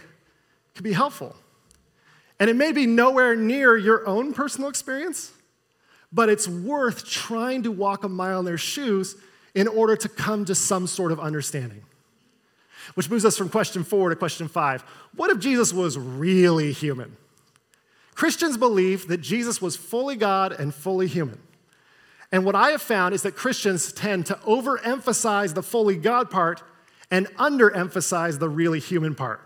could 0.76 0.84
be 0.84 0.94
helpful. 0.94 1.36
And 2.40 2.50
it 2.50 2.56
may 2.56 2.72
be 2.72 2.86
nowhere 2.86 3.36
near 3.36 3.76
your 3.76 4.08
own 4.08 4.34
personal 4.34 4.70
experience, 4.70 5.32
but 6.14 6.30
it's 6.30 6.48
worth 6.48 7.06
trying 7.06 7.64
to 7.64 7.72
walk 7.72 8.04
a 8.04 8.10
mile 8.10 8.40
in 8.40 8.46
their 8.46 8.58
shoes 8.58 9.16
in 9.56 9.68
order 9.68 9.96
to 9.96 10.08
come 10.08 10.46
to 10.46 10.54
some 10.54 10.86
sort 10.86 11.12
of 11.12 11.20
understanding. 11.20 11.82
Which 12.94 13.10
moves 13.10 13.26
us 13.26 13.38
from 13.38 13.50
question 13.50 13.84
four 13.84 14.10
to 14.10 14.16
question 14.16 14.48
five. 14.48 14.82
What 15.16 15.32
if 15.32 15.40
Jesus 15.40 15.74
was 15.74 15.98
really 15.98 16.72
human? 16.72 17.18
Christians 18.14 18.58
believe 18.58 19.08
that 19.08 19.18
Jesus 19.18 19.62
was 19.62 19.76
fully 19.76 20.16
God 20.16 20.52
and 20.52 20.74
fully 20.74 21.08
human. 21.08 21.40
And 22.32 22.44
what 22.46 22.56
I 22.56 22.72
have 22.72 22.82
found 22.82 23.14
is 23.14 23.22
that 23.24 23.36
Christians 23.36 23.94
tend 23.94 24.26
to 24.28 24.36
overemphasize 24.36 25.54
the 25.54 25.64
fully 25.64 25.96
God 25.96 26.30
part 26.30 26.62
and 27.10 27.28
underemphasize 27.36 28.40
the 28.40 28.50
really 28.50 28.80
human 28.80 29.16
part. 29.16 29.42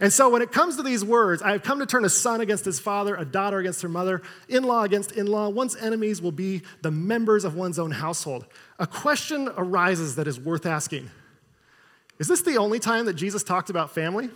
And 0.00 0.12
so 0.12 0.28
when 0.28 0.42
it 0.42 0.52
comes 0.52 0.76
to 0.76 0.82
these 0.82 1.04
words, 1.04 1.40
I 1.40 1.52
have 1.52 1.62
come 1.62 1.78
to 1.78 1.86
turn 1.86 2.04
a 2.04 2.10
son 2.10 2.40
against 2.40 2.64
his 2.64 2.78
father, 2.78 3.14
a 3.14 3.24
daughter 3.24 3.58
against 3.58 3.80
her 3.82 3.88
mother, 3.88 4.20
in 4.48 4.62
law 4.62 4.82
against 4.82 5.12
in 5.12 5.26
law. 5.26 5.48
One's 5.48 5.76
enemies 5.76 6.20
will 6.20 6.32
be 6.32 6.62
the 6.82 6.90
members 6.90 7.44
of 7.44 7.54
one's 7.54 7.78
own 7.78 7.92
household 7.92 8.46
a 8.78 8.86
question 8.86 9.48
arises 9.56 10.16
that 10.16 10.28
is 10.28 10.38
worth 10.38 10.66
asking 10.66 11.10
Is 12.18 12.28
this 12.28 12.42
the 12.42 12.56
only 12.56 12.78
time 12.78 13.06
that 13.06 13.14
Jesus 13.14 13.42
talked 13.42 13.70
about 13.70 13.90
family? 13.90 14.30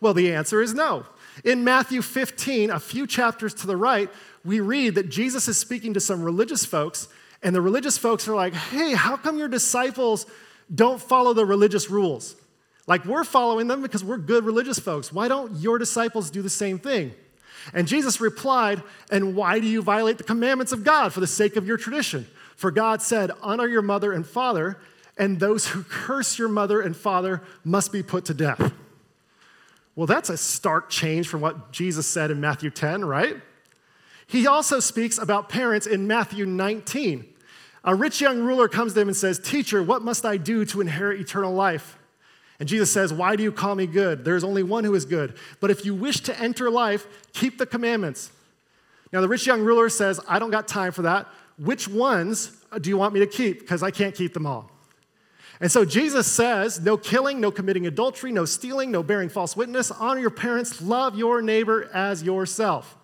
Well, 0.00 0.14
the 0.14 0.32
answer 0.34 0.60
is 0.60 0.74
no. 0.74 1.06
In 1.44 1.64
Matthew 1.64 2.02
15, 2.02 2.70
a 2.70 2.80
few 2.80 3.06
chapters 3.06 3.54
to 3.54 3.66
the 3.66 3.76
right, 3.76 4.10
we 4.44 4.60
read 4.60 4.96
that 4.96 5.08
Jesus 5.08 5.48
is 5.48 5.56
speaking 5.56 5.94
to 5.94 6.00
some 6.00 6.22
religious 6.22 6.64
folks, 6.64 7.08
and 7.42 7.54
the 7.54 7.60
religious 7.60 7.98
folks 7.98 8.28
are 8.28 8.34
like, 8.34 8.54
hey, 8.54 8.92
how 8.92 9.16
come 9.16 9.38
your 9.38 9.48
disciples 9.48 10.26
don't 10.72 11.00
follow 11.00 11.32
the 11.32 11.44
religious 11.44 11.90
rules? 11.90 12.36
Like, 12.86 13.04
we're 13.04 13.24
following 13.24 13.68
them 13.68 13.82
because 13.82 14.04
we're 14.04 14.18
good 14.18 14.44
religious 14.44 14.78
folks. 14.78 15.12
Why 15.12 15.28
don't 15.28 15.56
your 15.56 15.78
disciples 15.78 16.30
do 16.30 16.42
the 16.42 16.50
same 16.50 16.78
thing? 16.78 17.12
And 17.72 17.86
Jesus 17.86 18.20
replied, 18.20 18.82
And 19.10 19.36
why 19.36 19.60
do 19.60 19.66
you 19.66 19.82
violate 19.82 20.18
the 20.18 20.24
commandments 20.24 20.72
of 20.72 20.84
God 20.84 21.12
for 21.12 21.20
the 21.20 21.26
sake 21.26 21.56
of 21.56 21.66
your 21.66 21.76
tradition? 21.76 22.26
For 22.56 22.70
God 22.70 23.00
said, 23.00 23.30
Honor 23.40 23.66
your 23.66 23.82
mother 23.82 24.12
and 24.12 24.26
father, 24.26 24.78
and 25.16 25.38
those 25.38 25.68
who 25.68 25.84
curse 25.84 26.38
your 26.38 26.48
mother 26.48 26.80
and 26.80 26.96
father 26.96 27.42
must 27.64 27.92
be 27.92 28.02
put 28.02 28.24
to 28.26 28.34
death. 28.34 28.72
Well, 29.94 30.06
that's 30.06 30.30
a 30.30 30.36
stark 30.36 30.88
change 30.88 31.28
from 31.28 31.40
what 31.40 31.72
Jesus 31.72 32.06
said 32.06 32.30
in 32.30 32.40
Matthew 32.40 32.70
10, 32.70 33.04
right? 33.04 33.36
He 34.26 34.46
also 34.46 34.80
speaks 34.80 35.18
about 35.18 35.48
parents 35.48 35.86
in 35.86 36.06
Matthew 36.06 36.46
19. 36.46 37.26
A 37.84 37.94
rich 37.94 38.20
young 38.20 38.40
ruler 38.42 38.68
comes 38.68 38.94
to 38.94 39.00
him 39.00 39.08
and 39.08 39.16
says, 39.16 39.38
Teacher, 39.38 39.82
what 39.82 40.02
must 40.02 40.24
I 40.24 40.36
do 40.38 40.64
to 40.66 40.80
inherit 40.80 41.20
eternal 41.20 41.52
life? 41.52 41.98
And 42.58 42.68
Jesus 42.68 42.90
says, 42.90 43.12
Why 43.12 43.36
do 43.36 43.42
you 43.42 43.52
call 43.52 43.74
me 43.74 43.86
good? 43.86 44.24
There 44.24 44.36
is 44.36 44.44
only 44.44 44.62
one 44.62 44.84
who 44.84 44.94
is 44.94 45.04
good. 45.04 45.34
But 45.60 45.70
if 45.70 45.84
you 45.84 45.94
wish 45.94 46.20
to 46.20 46.40
enter 46.40 46.70
life, 46.70 47.06
keep 47.34 47.58
the 47.58 47.66
commandments. 47.66 48.30
Now, 49.12 49.20
the 49.20 49.28
rich 49.28 49.46
young 49.46 49.60
ruler 49.62 49.90
says, 49.90 50.18
I 50.26 50.38
don't 50.38 50.50
got 50.50 50.66
time 50.66 50.92
for 50.92 51.02
that. 51.02 51.28
Which 51.58 51.86
ones 51.86 52.56
do 52.80 52.88
you 52.88 52.96
want 52.96 53.12
me 53.12 53.20
to 53.20 53.26
keep? 53.26 53.60
Because 53.60 53.82
I 53.82 53.90
can't 53.90 54.14
keep 54.14 54.32
them 54.32 54.46
all. 54.46 54.71
And 55.62 55.70
so 55.70 55.84
Jesus 55.84 56.26
says, 56.26 56.80
No 56.80 56.96
killing, 56.96 57.40
no 57.40 57.52
committing 57.52 57.86
adultery, 57.86 58.32
no 58.32 58.44
stealing, 58.44 58.90
no 58.90 59.04
bearing 59.04 59.28
false 59.28 59.56
witness, 59.56 59.92
honor 59.92 60.20
your 60.20 60.30
parents, 60.30 60.82
love 60.82 61.16
your 61.16 61.40
neighbor 61.40 61.88
as 61.94 62.24
yourself. 62.24 62.98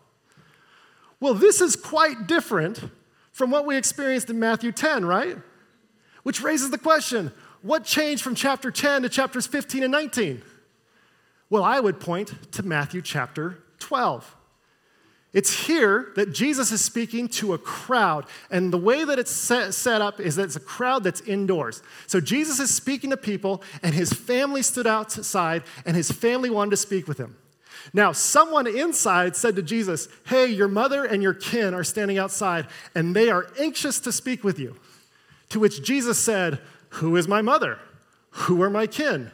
Well, 1.20 1.34
this 1.34 1.60
is 1.60 1.76
quite 1.76 2.26
different 2.26 2.82
from 3.30 3.52
what 3.52 3.64
we 3.64 3.76
experienced 3.76 4.28
in 4.28 4.40
Matthew 4.40 4.72
10, 4.72 5.06
right? 5.06 5.36
Which 6.24 6.42
raises 6.42 6.70
the 6.70 6.78
question 6.78 7.32
what 7.62 7.84
changed 7.84 8.24
from 8.24 8.34
chapter 8.34 8.72
10 8.72 9.02
to 9.02 9.08
chapters 9.08 9.46
15 9.46 9.84
and 9.84 9.92
19? 9.92 10.42
Well, 11.50 11.62
I 11.62 11.78
would 11.78 12.00
point 12.00 12.52
to 12.52 12.64
Matthew 12.64 13.02
chapter 13.02 13.62
12. 13.78 14.36
It's 15.34 15.66
here 15.66 16.12
that 16.16 16.32
Jesus 16.32 16.72
is 16.72 16.82
speaking 16.82 17.28
to 17.28 17.52
a 17.52 17.58
crowd. 17.58 18.24
And 18.50 18.72
the 18.72 18.78
way 18.78 19.04
that 19.04 19.18
it's 19.18 19.30
set, 19.30 19.74
set, 19.74 20.00
up 20.00 20.20
is 20.20 20.36
that 20.36 20.44
it's 20.44 20.56
a 20.56 20.60
crowd 20.60 21.04
that's 21.04 21.20
indoors. 21.20 21.82
So 22.06 22.20
Jesus 22.20 22.58
is 22.60 22.74
speaking 22.74 23.10
to 23.10 23.16
people, 23.16 23.62
and 23.82 23.94
his 23.94 24.12
family 24.12 24.62
stood 24.62 24.86
outside, 24.86 25.64
and 25.84 25.96
his 25.96 26.10
family 26.10 26.48
wanted 26.48 26.70
to 26.70 26.76
speak 26.78 27.06
with 27.06 27.18
him. 27.18 27.36
Now, 27.92 28.12
someone 28.12 28.66
inside 28.66 29.36
said 29.36 29.54
to 29.56 29.62
Jesus, 29.62 30.08
Hey, 30.26 30.46
your 30.46 30.68
mother 30.68 31.04
and 31.04 31.22
your 31.22 31.34
kin 31.34 31.74
are 31.74 31.84
standing 31.84 32.18
outside, 32.18 32.66
and 32.94 33.14
they 33.14 33.28
are 33.28 33.48
anxious 33.58 34.00
to 34.00 34.12
speak 34.12 34.42
with 34.42 34.58
you. 34.58 34.76
To 35.50 35.60
which 35.60 35.82
Jesus 35.82 36.18
said, 36.18 36.58
Who 36.90 37.16
is 37.16 37.28
my 37.28 37.42
mother? 37.42 37.78
Who 38.30 38.62
are 38.62 38.70
my 38.70 38.86
kin? 38.86 39.30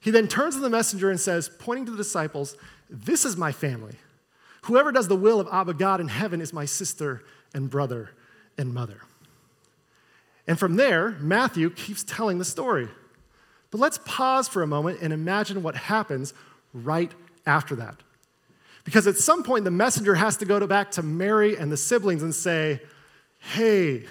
He 0.00 0.10
then 0.10 0.28
turns 0.28 0.54
to 0.54 0.60
the 0.60 0.70
messenger 0.70 1.10
and 1.10 1.18
says, 1.18 1.50
pointing 1.58 1.86
to 1.86 1.90
the 1.90 1.96
disciples, 1.96 2.56
This 2.90 3.24
is 3.24 3.36
my 3.36 3.52
family. 3.52 3.94
Whoever 4.62 4.92
does 4.92 5.08
the 5.08 5.16
will 5.16 5.40
of 5.40 5.48
Abba 5.50 5.74
God 5.74 6.00
in 6.00 6.08
heaven 6.08 6.40
is 6.40 6.52
my 6.52 6.64
sister 6.64 7.22
and 7.54 7.70
brother 7.70 8.10
and 8.56 8.74
mother. 8.74 9.02
And 10.46 10.58
from 10.58 10.76
there, 10.76 11.10
Matthew 11.20 11.70
keeps 11.70 12.02
telling 12.02 12.38
the 12.38 12.44
story. 12.44 12.88
But 13.70 13.80
let's 13.80 13.98
pause 14.04 14.48
for 14.48 14.62
a 14.62 14.66
moment 14.66 15.00
and 15.02 15.12
imagine 15.12 15.62
what 15.62 15.76
happens 15.76 16.32
right 16.72 17.12
after 17.46 17.76
that. 17.76 17.96
Because 18.84 19.06
at 19.06 19.16
some 19.16 19.42
point, 19.42 19.64
the 19.64 19.70
messenger 19.70 20.14
has 20.14 20.38
to 20.38 20.46
go 20.46 20.66
back 20.66 20.90
to 20.92 21.02
Mary 21.02 21.56
and 21.56 21.70
the 21.70 21.76
siblings 21.76 22.22
and 22.22 22.34
say, 22.34 22.80
Hey, 23.38 24.06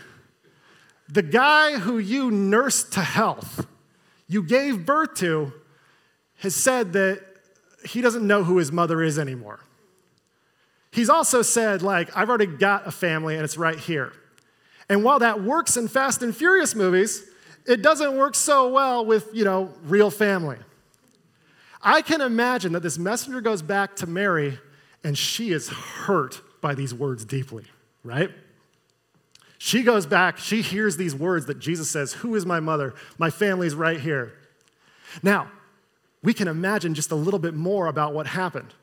the 1.09 1.23
guy 1.23 1.79
who 1.79 1.97
you 1.97 2.29
nursed 2.29 2.93
to 2.93 3.01
health, 3.01 3.65
you 4.27 4.43
gave 4.43 4.85
birth 4.85 5.15
to, 5.15 5.53
has 6.37 6.53
said 6.53 6.93
that 6.93 7.23
he 7.85 8.01
doesn't 8.01 8.25
know 8.25 8.43
who 8.43 8.57
his 8.57 8.71
mother 8.71 9.01
is 9.01 9.17
anymore. 9.17 9.59
He's 10.91 11.09
also 11.09 11.41
said, 11.41 11.81
like, 11.81 12.15
I've 12.15 12.29
already 12.29 12.45
got 12.45 12.87
a 12.87 12.91
family 12.91 13.35
and 13.35 13.43
it's 13.43 13.57
right 13.57 13.77
here. 13.77 14.13
And 14.89 15.03
while 15.03 15.19
that 15.19 15.43
works 15.43 15.77
in 15.77 15.87
Fast 15.87 16.23
and 16.23 16.35
Furious 16.35 16.73
movies, 16.73 17.23
it 17.65 17.81
doesn't 17.81 18.15
work 18.15 18.35
so 18.35 18.69
well 18.69 19.05
with, 19.05 19.29
you 19.33 19.43
know, 19.43 19.73
real 19.83 20.09
family. 20.09 20.57
I 21.81 22.01
can 22.01 22.21
imagine 22.21 22.71
that 22.73 22.83
this 22.83 22.97
messenger 22.97 23.41
goes 23.41 23.61
back 23.61 23.95
to 23.97 24.07
Mary 24.07 24.57
and 25.03 25.17
she 25.17 25.51
is 25.51 25.69
hurt 25.69 26.41
by 26.61 26.73
these 26.73 26.93
words 26.93 27.25
deeply, 27.25 27.65
right? 28.03 28.31
She 29.57 29.83
goes 29.83 30.05
back, 30.05 30.37
she 30.37 30.61
hears 30.61 30.97
these 30.97 31.15
words 31.15 31.45
that 31.47 31.59
Jesus 31.59 31.89
says, 31.89 32.13
Who 32.13 32.35
is 32.35 32.45
my 32.45 32.59
mother? 32.59 32.93
My 33.17 33.29
family's 33.29 33.75
right 33.75 33.99
here. 33.99 34.33
Now, 35.23 35.51
we 36.23 36.33
can 36.33 36.47
imagine 36.47 36.93
just 36.93 37.11
a 37.11 37.15
little 37.15 37.39
bit 37.39 37.53
more 37.53 37.87
about 37.87 38.13
what 38.13 38.27
happened. 38.27 38.73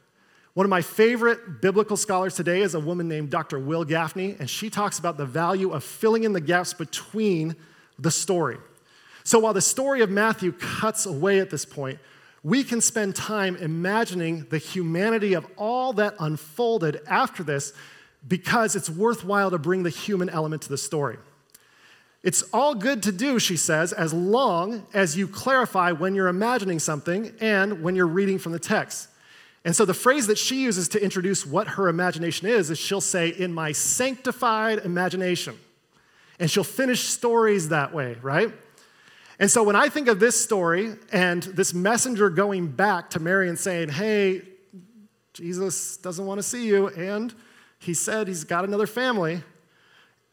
One 0.54 0.64
of 0.64 0.70
my 0.70 0.82
favorite 0.82 1.60
biblical 1.60 1.96
scholars 1.96 2.36
today 2.36 2.62
is 2.62 2.76
a 2.76 2.80
woman 2.80 3.08
named 3.08 3.30
Dr. 3.30 3.58
Wil 3.58 3.84
Gafney, 3.84 4.38
and 4.38 4.48
she 4.48 4.70
talks 4.70 5.00
about 5.00 5.16
the 5.16 5.26
value 5.26 5.72
of 5.72 5.82
filling 5.82 6.22
in 6.22 6.32
the 6.32 6.40
gaps 6.40 6.72
between 6.72 7.56
the 7.98 8.12
story. 8.12 8.58
So 9.24 9.40
while 9.40 9.52
the 9.52 9.60
story 9.60 10.00
of 10.00 10.10
Matthew 10.10 10.52
cuts 10.52 11.06
away 11.06 11.40
at 11.40 11.50
this 11.50 11.64
point, 11.64 11.98
we 12.44 12.62
can 12.62 12.80
spend 12.80 13.16
time 13.16 13.56
imagining 13.56 14.46
the 14.50 14.58
humanity 14.58 15.34
of 15.34 15.44
all 15.56 15.92
that 15.94 16.14
unfolded 16.20 17.00
after 17.08 17.42
this 17.42 17.72
because 18.28 18.76
it's 18.76 18.88
worthwhile 18.88 19.50
to 19.50 19.58
bring 19.58 19.82
the 19.82 19.90
human 19.90 20.28
element 20.28 20.62
to 20.62 20.68
the 20.68 20.78
story. 20.78 21.16
It's 22.22 22.42
all 22.52 22.74
good 22.76 23.02
to 23.04 23.12
do, 23.12 23.40
she 23.40 23.56
says, 23.56 23.92
as 23.92 24.14
long 24.14 24.86
as 24.94 25.16
you 25.16 25.26
clarify 25.26 25.90
when 25.92 26.14
you're 26.14 26.28
imagining 26.28 26.78
something 26.78 27.32
and 27.40 27.82
when 27.82 27.96
you're 27.96 28.06
reading 28.06 28.38
from 28.38 28.52
the 28.52 28.58
text. 28.60 29.08
And 29.64 29.74
so 29.74 29.84
the 29.84 29.94
phrase 29.94 30.26
that 30.26 30.36
she 30.36 30.62
uses 30.62 30.88
to 30.88 31.02
introduce 31.02 31.46
what 31.46 31.66
her 31.68 31.88
imagination 31.88 32.46
is 32.46 32.70
is 32.70 32.78
she'll 32.78 33.00
say, 33.00 33.28
in 33.28 33.52
my 33.52 33.72
sanctified 33.72 34.80
imagination. 34.80 35.58
And 36.38 36.50
she'll 36.50 36.64
finish 36.64 37.04
stories 37.04 37.70
that 37.70 37.94
way, 37.94 38.16
right? 38.20 38.52
And 39.38 39.50
so 39.50 39.62
when 39.62 39.74
I 39.74 39.88
think 39.88 40.08
of 40.08 40.20
this 40.20 40.40
story 40.42 40.94
and 41.12 41.42
this 41.42 41.72
messenger 41.72 42.28
going 42.28 42.68
back 42.68 43.10
to 43.10 43.20
Mary 43.20 43.48
and 43.48 43.58
saying, 43.58 43.88
hey, 43.88 44.42
Jesus 45.32 45.96
doesn't 45.96 46.24
want 46.24 46.38
to 46.38 46.42
see 46.42 46.66
you, 46.66 46.88
and 46.88 47.34
he 47.78 47.94
said 47.94 48.28
he's 48.28 48.44
got 48.44 48.64
another 48.64 48.86
family. 48.86 49.42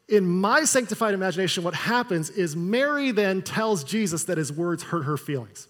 In 0.08 0.28
my 0.28 0.66
sanctified 0.66 1.14
imagination, 1.14 1.64
what 1.64 1.74
happens 1.74 2.30
is 2.30 2.56
Mary 2.56 3.12
then 3.12 3.42
tells 3.42 3.84
Jesus 3.84 4.26
that 4.26 4.38
his 4.38 4.52
words 4.52 4.84
hurt 4.84 5.04
her 5.04 5.18
feelings. 5.18 5.68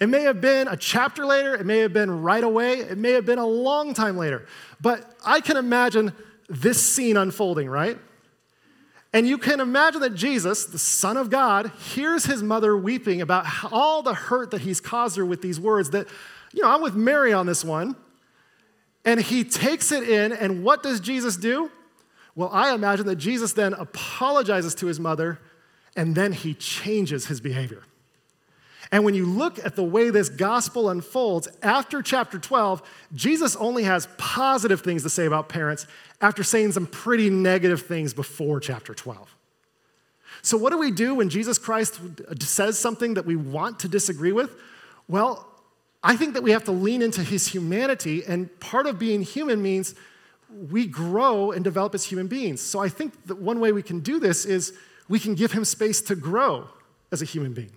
It 0.00 0.08
may 0.08 0.22
have 0.22 0.40
been 0.40 0.68
a 0.68 0.76
chapter 0.76 1.26
later, 1.26 1.54
it 1.54 1.66
may 1.66 1.78
have 1.78 1.92
been 1.92 2.22
right 2.22 2.44
away, 2.44 2.80
it 2.80 2.98
may 2.98 3.12
have 3.12 3.26
been 3.26 3.38
a 3.38 3.46
long 3.46 3.94
time 3.94 4.16
later, 4.16 4.46
but 4.80 5.16
I 5.24 5.40
can 5.40 5.56
imagine 5.56 6.12
this 6.48 6.82
scene 6.82 7.16
unfolding, 7.16 7.68
right? 7.68 7.98
And 9.12 9.28
you 9.28 9.36
can 9.36 9.60
imagine 9.60 10.00
that 10.00 10.14
Jesus, 10.14 10.64
the 10.64 10.78
Son 10.78 11.16
of 11.16 11.28
God, 11.28 11.70
hears 11.92 12.24
his 12.24 12.42
mother 12.42 12.76
weeping 12.76 13.20
about 13.20 13.46
all 13.70 14.02
the 14.02 14.14
hurt 14.14 14.50
that 14.52 14.62
he's 14.62 14.80
caused 14.80 15.16
her 15.16 15.26
with 15.26 15.42
these 15.42 15.60
words 15.60 15.90
that, 15.90 16.08
you 16.52 16.62
know, 16.62 16.70
I'm 16.70 16.80
with 16.80 16.94
Mary 16.94 17.32
on 17.32 17.46
this 17.46 17.64
one. 17.64 17.94
And 19.04 19.20
he 19.20 19.44
takes 19.44 19.92
it 19.92 20.08
in, 20.08 20.32
and 20.32 20.64
what 20.64 20.82
does 20.82 21.00
Jesus 21.00 21.36
do? 21.36 21.70
Well, 22.34 22.50
I 22.52 22.72
imagine 22.72 23.06
that 23.06 23.16
Jesus 23.16 23.52
then 23.52 23.74
apologizes 23.74 24.74
to 24.76 24.86
his 24.86 24.98
mother, 24.98 25.38
and 25.96 26.14
then 26.14 26.32
he 26.32 26.54
changes 26.54 27.26
his 27.26 27.40
behavior. 27.40 27.82
And 28.92 29.04
when 29.04 29.14
you 29.14 29.24
look 29.24 29.58
at 29.64 29.74
the 29.74 29.82
way 29.82 30.10
this 30.10 30.28
gospel 30.28 30.90
unfolds, 30.90 31.48
after 31.62 32.02
chapter 32.02 32.38
12, 32.38 32.82
Jesus 33.14 33.56
only 33.56 33.84
has 33.84 34.06
positive 34.18 34.82
things 34.82 35.02
to 35.04 35.10
say 35.10 35.24
about 35.24 35.48
parents 35.48 35.86
after 36.20 36.44
saying 36.44 36.72
some 36.72 36.86
pretty 36.86 37.30
negative 37.30 37.80
things 37.86 38.12
before 38.12 38.60
chapter 38.60 38.92
12. 38.92 39.34
So, 40.42 40.58
what 40.58 40.70
do 40.70 40.78
we 40.78 40.90
do 40.90 41.14
when 41.14 41.30
Jesus 41.30 41.56
Christ 41.56 42.00
says 42.40 42.78
something 42.78 43.14
that 43.14 43.24
we 43.24 43.34
want 43.34 43.80
to 43.80 43.88
disagree 43.88 44.32
with? 44.32 44.54
Well, 45.08 45.48
I 46.02 46.16
think 46.16 46.34
that 46.34 46.42
we 46.42 46.50
have 46.50 46.64
to 46.64 46.72
lean 46.72 47.00
into 47.00 47.22
his 47.22 47.46
humanity, 47.46 48.24
and 48.26 48.60
part 48.60 48.86
of 48.86 48.98
being 48.98 49.22
human 49.22 49.62
means 49.62 49.94
we 50.70 50.86
grow 50.86 51.52
and 51.52 51.64
develop 51.64 51.94
as 51.94 52.04
human 52.04 52.26
beings. 52.26 52.60
So, 52.60 52.80
I 52.80 52.88
think 52.90 53.24
that 53.26 53.38
one 53.38 53.58
way 53.58 53.72
we 53.72 53.82
can 53.82 54.00
do 54.00 54.20
this 54.20 54.44
is 54.44 54.74
we 55.08 55.18
can 55.18 55.34
give 55.34 55.52
him 55.52 55.64
space 55.64 56.02
to 56.02 56.14
grow 56.14 56.68
as 57.10 57.22
a 57.22 57.24
human 57.24 57.54
being. 57.54 57.72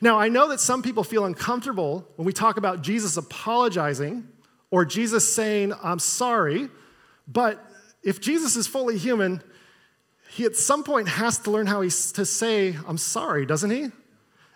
Now, 0.00 0.18
I 0.18 0.28
know 0.28 0.48
that 0.48 0.60
some 0.60 0.82
people 0.82 1.04
feel 1.04 1.24
uncomfortable 1.24 2.06
when 2.16 2.26
we 2.26 2.32
talk 2.32 2.56
about 2.56 2.82
Jesus 2.82 3.16
apologizing 3.16 4.26
or 4.70 4.84
Jesus 4.84 5.34
saying, 5.34 5.72
I'm 5.82 5.98
sorry, 5.98 6.68
but 7.28 7.64
if 8.02 8.20
Jesus 8.20 8.56
is 8.56 8.66
fully 8.66 8.96
human, 8.96 9.42
he 10.30 10.44
at 10.44 10.56
some 10.56 10.82
point 10.82 11.08
has 11.08 11.38
to 11.40 11.50
learn 11.50 11.66
how 11.66 11.82
he's 11.82 12.12
to 12.12 12.24
say, 12.24 12.74
I'm 12.86 12.98
sorry, 12.98 13.44
doesn't 13.44 13.70
he? 13.70 13.90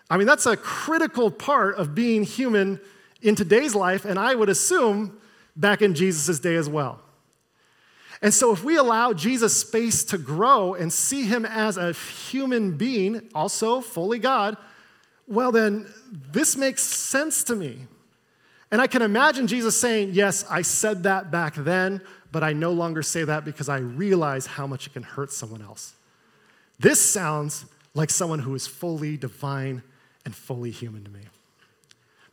I 0.09 0.17
mean, 0.17 0.25
that's 0.25 0.45
a 0.45 0.57
critical 0.57 1.29
part 1.29 1.75
of 1.75 1.93
being 1.93 2.23
human 2.23 2.79
in 3.21 3.35
today's 3.35 3.75
life, 3.75 4.05
and 4.05 4.17
I 4.17 4.35
would 4.35 4.49
assume 4.49 5.19
back 5.55 5.81
in 5.81 5.93
Jesus' 5.93 6.39
day 6.39 6.55
as 6.55 6.69
well. 6.69 7.01
And 8.21 8.33
so, 8.33 8.51
if 8.51 8.63
we 8.63 8.77
allow 8.77 9.13
Jesus 9.13 9.55
space 9.55 10.03
to 10.05 10.17
grow 10.17 10.73
and 10.73 10.91
see 10.91 11.23
him 11.23 11.45
as 11.45 11.77
a 11.77 11.93
human 11.93 12.75
being, 12.75 13.29
also 13.35 13.81
fully 13.81 14.17
God, 14.17 14.57
well, 15.27 15.51
then 15.51 15.87
this 16.31 16.55
makes 16.55 16.81
sense 16.81 17.43
to 17.45 17.55
me. 17.55 17.87
And 18.71 18.81
I 18.81 18.87
can 18.87 19.01
imagine 19.01 19.47
Jesus 19.47 19.79
saying, 19.79 20.11
Yes, 20.13 20.45
I 20.49 20.61
said 20.61 21.03
that 21.03 21.31
back 21.31 21.55
then, 21.55 22.01
but 22.31 22.43
I 22.43 22.53
no 22.53 22.71
longer 22.71 23.01
say 23.01 23.23
that 23.23 23.45
because 23.45 23.69
I 23.69 23.79
realize 23.79 24.45
how 24.45 24.67
much 24.67 24.87
it 24.87 24.93
can 24.93 25.03
hurt 25.03 25.31
someone 25.31 25.61
else. 25.61 25.93
This 26.79 27.01
sounds 27.01 27.65
like 27.93 28.09
someone 28.09 28.39
who 28.39 28.53
is 28.55 28.67
fully 28.67 29.17
divine 29.17 29.83
and 30.25 30.35
fully 30.35 30.71
human 30.71 31.03
to 31.03 31.09
me. 31.09 31.21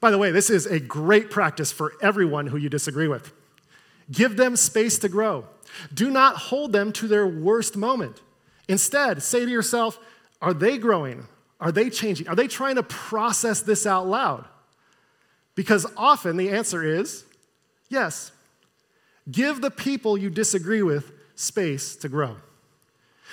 By 0.00 0.10
the 0.10 0.18
way, 0.18 0.30
this 0.30 0.50
is 0.50 0.66
a 0.66 0.78
great 0.78 1.30
practice 1.30 1.72
for 1.72 1.94
everyone 2.02 2.48
who 2.48 2.58
you 2.58 2.68
disagree 2.68 3.08
with. 3.08 3.32
Give 4.10 4.36
them 4.36 4.56
space 4.56 4.98
to 4.98 5.08
grow. 5.08 5.46
Do 5.94 6.10
not 6.10 6.36
hold 6.36 6.72
them 6.72 6.92
to 6.92 7.08
their 7.08 7.26
worst 7.26 7.76
moment. 7.76 8.20
Instead, 8.68 9.22
say 9.22 9.44
to 9.44 9.50
yourself, 9.50 9.98
are 10.42 10.52
they 10.52 10.76
growing? 10.76 11.26
Are 11.64 11.72
they 11.72 11.88
changing? 11.88 12.28
Are 12.28 12.36
they 12.36 12.46
trying 12.46 12.74
to 12.74 12.82
process 12.82 13.62
this 13.62 13.86
out 13.86 14.06
loud? 14.06 14.44
Because 15.54 15.86
often 15.96 16.36
the 16.36 16.50
answer 16.50 16.84
is 16.84 17.24
yes. 17.88 18.32
Give 19.30 19.62
the 19.62 19.70
people 19.70 20.18
you 20.18 20.28
disagree 20.28 20.82
with 20.82 21.10
space 21.36 21.96
to 21.96 22.08
grow. 22.10 22.36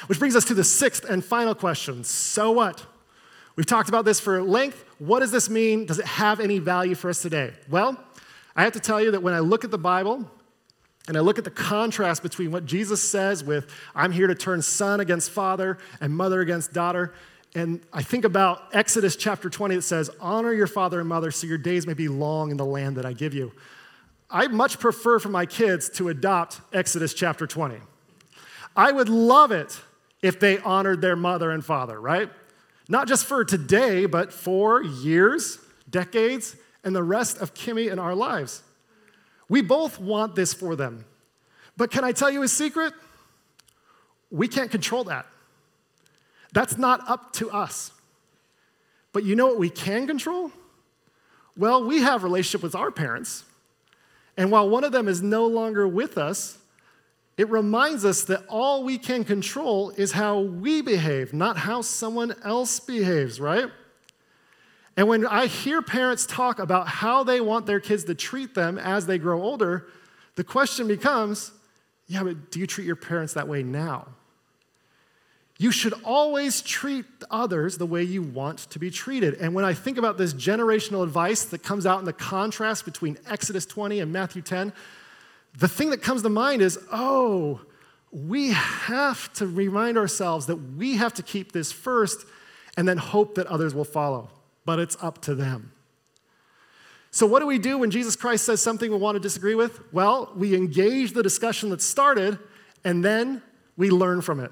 Which 0.08 0.18
brings 0.18 0.38
us 0.38 0.46
to 0.46 0.54
the 0.54 0.64
sixth 0.64 1.04
and 1.04 1.24
final 1.24 1.54
question 1.54 2.06
so 2.06 2.52
what? 2.52 2.86
We've 3.58 3.66
talked 3.66 3.90
about 3.90 4.06
this 4.06 4.22
for 4.22 4.42
length. 4.42 4.86
What 4.98 5.20
does 5.20 5.32
this 5.32 5.50
mean? 5.50 5.86
Does 5.86 6.00
it 6.00 6.06
have 6.06 6.40
any 6.40 6.58
value 6.60 6.96
for 6.96 7.10
us 7.10 7.22
today? 7.22 7.52
Well, 7.70 8.02
I 8.56 8.64
have 8.64 8.74
to 8.74 8.80
tell 8.80 9.02
you 9.02 9.12
that 9.12 9.22
when 9.22 9.34
I 9.34 9.40
look 9.40 9.66
at 9.66 9.72
the 9.72 9.78
Bible 9.78 10.26
and 11.10 11.18
I 11.18 11.20
look 11.20 11.38
at 11.38 11.44
the 11.44 11.52
contrast 11.52 12.24
between 12.24 12.52
what 12.52 12.66
Jesus 12.66 13.04
says 13.04 13.44
with, 13.44 13.70
I'm 13.94 14.14
here 14.14 14.28
to 14.28 14.36
turn 14.36 14.62
son 14.62 15.02
against 15.02 15.32
father 15.32 15.78
and 16.00 16.16
mother 16.16 16.40
against 16.40 16.72
daughter, 16.72 17.14
and 17.54 17.82
I 17.92 18.02
think 18.02 18.24
about 18.24 18.64
Exodus 18.74 19.16
chapter 19.16 19.50
20 19.50 19.76
that 19.76 19.82
says, 19.82 20.10
Honor 20.22 20.54
your 20.54 20.68
father 20.68 21.00
and 21.00 21.10
mother 21.10 21.32
so 21.32 21.48
your 21.48 21.58
days 21.58 21.86
may 21.86 21.94
be 21.94 22.08
long 22.08 22.52
in 22.52 22.58
the 22.58 22.66
land 22.66 22.96
that 22.96 23.06
I 23.06 23.14
give 23.14 23.34
you. 23.34 23.52
I 24.30 24.48
much 24.48 24.80
prefer 24.80 25.20
for 25.20 25.30
my 25.30 25.46
kids 25.46 25.90
to 25.92 26.08
adopt 26.08 26.62
Exodus 26.72 27.14
chapter 27.14 27.46
20. 27.46 27.76
I 28.76 28.92
would 28.92 29.10
love 29.10 29.52
it 29.52 29.82
if 30.22 30.40
they 30.40 30.60
honored 30.60 31.02
their 31.02 31.18
mother 31.18 31.52
and 31.52 31.64
father, 31.64 32.00
right? 32.00 32.30
Not 32.88 33.10
just 33.10 33.26
for 33.26 33.44
today, 33.44 34.06
but 34.06 34.32
for 34.32 34.82
years, 34.82 35.60
decades, 35.90 36.56
and 36.86 36.96
the 36.96 37.04
rest 37.04 37.40
of 37.40 37.54
Kimmy 37.54 37.92
and 37.92 38.00
our 38.00 38.16
lives. 38.16 38.64
We 39.50 39.62
both 39.62 40.00
want 40.00 40.36
this 40.36 40.54
for 40.54 40.78
them. 40.78 41.04
But 41.76 41.92
can 41.92 42.06
I 42.06 42.14
tell 42.14 42.32
you 42.32 42.44
a 42.44 42.48
secret? 42.48 42.94
We 44.30 44.48
can't 44.48 44.72
control 44.72 45.04
that. 45.06 45.26
That's 46.52 46.78
not 46.78 47.08
up 47.10 47.34
to 47.34 47.50
us. 47.52 47.92
But 49.14 49.24
you 49.24 49.36
know 49.36 49.48
what 49.48 49.60
we 49.60 49.70
can 49.70 50.08
control? 50.08 50.52
Well, 51.58 51.84
we 51.84 52.02
have 52.02 52.24
relationship 52.24 52.64
with 52.64 52.76
our 52.76 52.92
parents. 52.92 53.44
And 54.38 54.52
while 54.52 54.70
one 54.70 54.84
of 54.84 54.92
them 54.92 55.08
is 55.08 55.22
no 55.22 55.46
longer 55.46 55.88
with 55.88 56.18
us, 56.18 56.58
it 57.38 57.50
reminds 57.50 58.06
us 58.06 58.24
that 58.26 58.44
all 58.48 58.84
we 58.84 58.98
can 58.98 59.24
control 59.24 59.90
is 59.92 60.14
how 60.14 60.40
we 60.40 60.82
behave, 60.82 61.34
not 61.34 61.58
how 61.58 61.82
someone 61.82 62.36
else 62.44 62.80
behaves, 62.80 63.40
right? 63.40 63.66
And 64.98 65.08
when 65.08 65.26
I 65.26 65.48
hear 65.48 65.82
parents 65.82 66.26
talk 66.26 66.60
about 66.60 66.88
how 66.88 67.24
they 67.24 67.42
want 67.42 67.66
their 67.66 67.80
kids 67.80 68.04
to 68.06 68.16
treat 68.16 68.54
them 68.54 68.78
as 68.78 69.06
they 69.06 69.18
grow 69.18 69.42
older, 69.42 69.88
the 70.36 70.44
question 70.44 70.88
becomes 70.88 71.52
yeah, 72.08 72.24
but 72.24 72.52
do 72.52 72.60
you 72.60 72.68
treat 72.68 72.86
your 72.86 72.98
parents 72.98 73.34
that 73.36 73.48
way 73.48 73.64
now? 73.64 74.08
You 75.62 75.72
should 75.72 75.94
always 76.04 76.64
treat 76.64 77.06
others 77.30 77.78
the 77.78 77.86
way 77.86 78.02
you 78.02 78.24
want 78.24 78.58
to 78.72 78.80
be 78.80 78.90
treated. 78.90 79.36
And 79.36 79.54
when 79.54 79.64
I 79.64 79.76
think 79.76 80.00
about 80.00 80.18
this 80.18 80.34
generational 80.34 81.04
advice 81.04 81.44
that 81.46 81.62
comes 81.62 81.86
out 81.86 82.00
in 82.00 82.06
the 82.06 82.14
contrast 82.14 82.84
between 82.84 83.20
Exodus 83.30 83.68
20 83.68 84.00
and 84.00 84.12
Matthew 84.12 84.42
10, 84.42 84.74
the 85.60 85.68
thing 85.68 85.92
that 85.92 86.02
comes 86.02 86.24
to 86.24 86.30
mind 86.30 86.64
is 86.64 86.80
oh, 86.92 87.62
we 88.12 88.50
have 88.50 89.32
to 89.34 89.46
remind 89.46 90.00
ourselves 90.00 90.48
that 90.48 90.56
we 90.56 90.96
have 90.96 91.14
to 91.14 91.22
keep 91.22 91.52
this 91.52 91.72
first 91.72 92.26
and 92.76 92.88
then 92.88 92.98
hope 92.98 93.36
that 93.36 93.46
others 93.46 93.76
will 93.76 93.86
follow. 93.86 94.32
But 94.66 94.80
it's 94.80 94.98
up 95.00 95.22
to 95.26 95.36
them. 95.36 95.74
So, 97.12 97.28
what 97.28 97.40
do 97.40 97.46
we 97.46 97.60
do 97.60 97.78
when 97.78 97.92
Jesus 97.92 98.16
Christ 98.16 98.46
says 98.46 98.64
something 98.64 98.90
we 98.90 98.98
want 98.98 99.14
to 99.16 99.20
disagree 99.20 99.54
with? 99.54 99.80
Well, 99.94 100.32
we 100.36 100.56
engage 100.56 101.12
the 101.12 101.22
discussion 101.22 101.70
that 101.70 101.84
started 101.84 102.40
and 102.84 103.06
then 103.06 103.44
we 103.78 103.92
learn 103.92 104.22
from 104.22 104.40
it. 104.40 104.52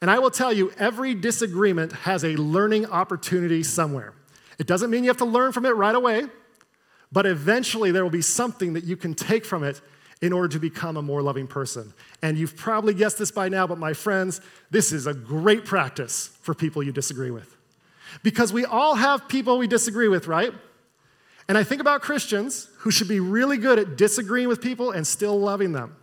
And 0.00 0.10
I 0.10 0.18
will 0.18 0.30
tell 0.30 0.52
you, 0.52 0.72
every 0.78 1.14
disagreement 1.14 1.92
has 1.92 2.24
a 2.24 2.36
learning 2.36 2.86
opportunity 2.86 3.62
somewhere. 3.62 4.12
It 4.58 4.66
doesn't 4.66 4.90
mean 4.90 5.04
you 5.04 5.10
have 5.10 5.16
to 5.18 5.24
learn 5.24 5.52
from 5.52 5.66
it 5.66 5.70
right 5.70 5.94
away, 5.94 6.24
but 7.12 7.26
eventually 7.26 7.90
there 7.90 8.02
will 8.02 8.10
be 8.10 8.22
something 8.22 8.74
that 8.74 8.84
you 8.84 8.96
can 8.96 9.14
take 9.14 9.44
from 9.44 9.64
it 9.64 9.80
in 10.22 10.32
order 10.32 10.48
to 10.48 10.58
become 10.58 10.96
a 10.96 11.02
more 11.02 11.22
loving 11.22 11.46
person. 11.46 11.92
And 12.22 12.38
you've 12.38 12.56
probably 12.56 12.94
guessed 12.94 13.18
this 13.18 13.30
by 13.30 13.48
now, 13.48 13.66
but 13.66 13.78
my 13.78 13.92
friends, 13.92 14.40
this 14.70 14.92
is 14.92 15.06
a 15.06 15.14
great 15.14 15.64
practice 15.64 16.28
for 16.40 16.54
people 16.54 16.82
you 16.82 16.92
disagree 16.92 17.30
with. 17.30 17.54
Because 18.22 18.52
we 18.52 18.64
all 18.64 18.94
have 18.94 19.28
people 19.28 19.58
we 19.58 19.66
disagree 19.66 20.08
with, 20.08 20.26
right? 20.26 20.52
And 21.48 21.56
I 21.58 21.64
think 21.64 21.80
about 21.80 22.00
Christians 22.00 22.68
who 22.78 22.90
should 22.90 23.08
be 23.08 23.20
really 23.20 23.58
good 23.58 23.78
at 23.78 23.96
disagreeing 23.96 24.48
with 24.48 24.60
people 24.60 24.90
and 24.90 25.06
still 25.06 25.38
loving 25.38 25.72
them. 25.72 25.96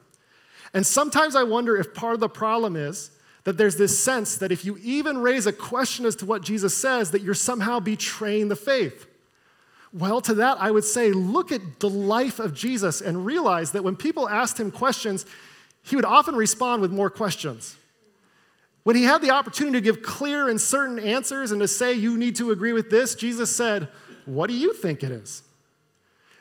And 0.73 0.85
sometimes 0.85 1.35
I 1.35 1.43
wonder 1.43 1.75
if 1.75 1.93
part 1.93 2.13
of 2.13 2.19
the 2.19 2.29
problem 2.29 2.75
is 2.75 3.11
that 3.43 3.57
there's 3.57 3.75
this 3.75 4.01
sense 4.01 4.37
that 4.37 4.51
if 4.51 4.63
you 4.63 4.77
even 4.81 5.17
raise 5.17 5.45
a 5.45 5.53
question 5.53 6.05
as 6.05 6.15
to 6.17 6.25
what 6.25 6.43
Jesus 6.43 6.75
says, 6.75 7.11
that 7.11 7.21
you're 7.21 7.33
somehow 7.33 7.79
betraying 7.79 8.47
the 8.47 8.55
faith. 8.55 9.05
Well, 9.91 10.21
to 10.21 10.33
that, 10.35 10.57
I 10.59 10.71
would 10.71 10.85
say, 10.85 11.11
look 11.11 11.51
at 11.51 11.79
the 11.79 11.89
life 11.89 12.39
of 12.39 12.53
Jesus 12.53 13.01
and 13.01 13.25
realize 13.25 13.73
that 13.73 13.83
when 13.83 13.95
people 13.95 14.27
asked 14.27 14.59
him 14.59 14.71
questions, 14.71 15.25
he 15.83 15.95
would 15.95 16.05
often 16.05 16.35
respond 16.35 16.81
with 16.81 16.91
more 16.91 17.09
questions. 17.09 17.75
When 18.83 18.95
he 18.95 19.03
had 19.03 19.21
the 19.21 19.31
opportunity 19.31 19.77
to 19.77 19.81
give 19.81 20.01
clear 20.01 20.49
and 20.49 20.59
certain 20.59 20.99
answers 20.99 21.51
and 21.51 21.61
to 21.61 21.67
say, 21.67 21.93
you 21.93 22.17
need 22.17 22.35
to 22.37 22.51
agree 22.51 22.73
with 22.73 22.89
this, 22.89 23.15
Jesus 23.15 23.55
said, 23.55 23.87
What 24.25 24.47
do 24.47 24.55
you 24.55 24.73
think 24.73 25.03
it 25.03 25.11
is? 25.11 25.43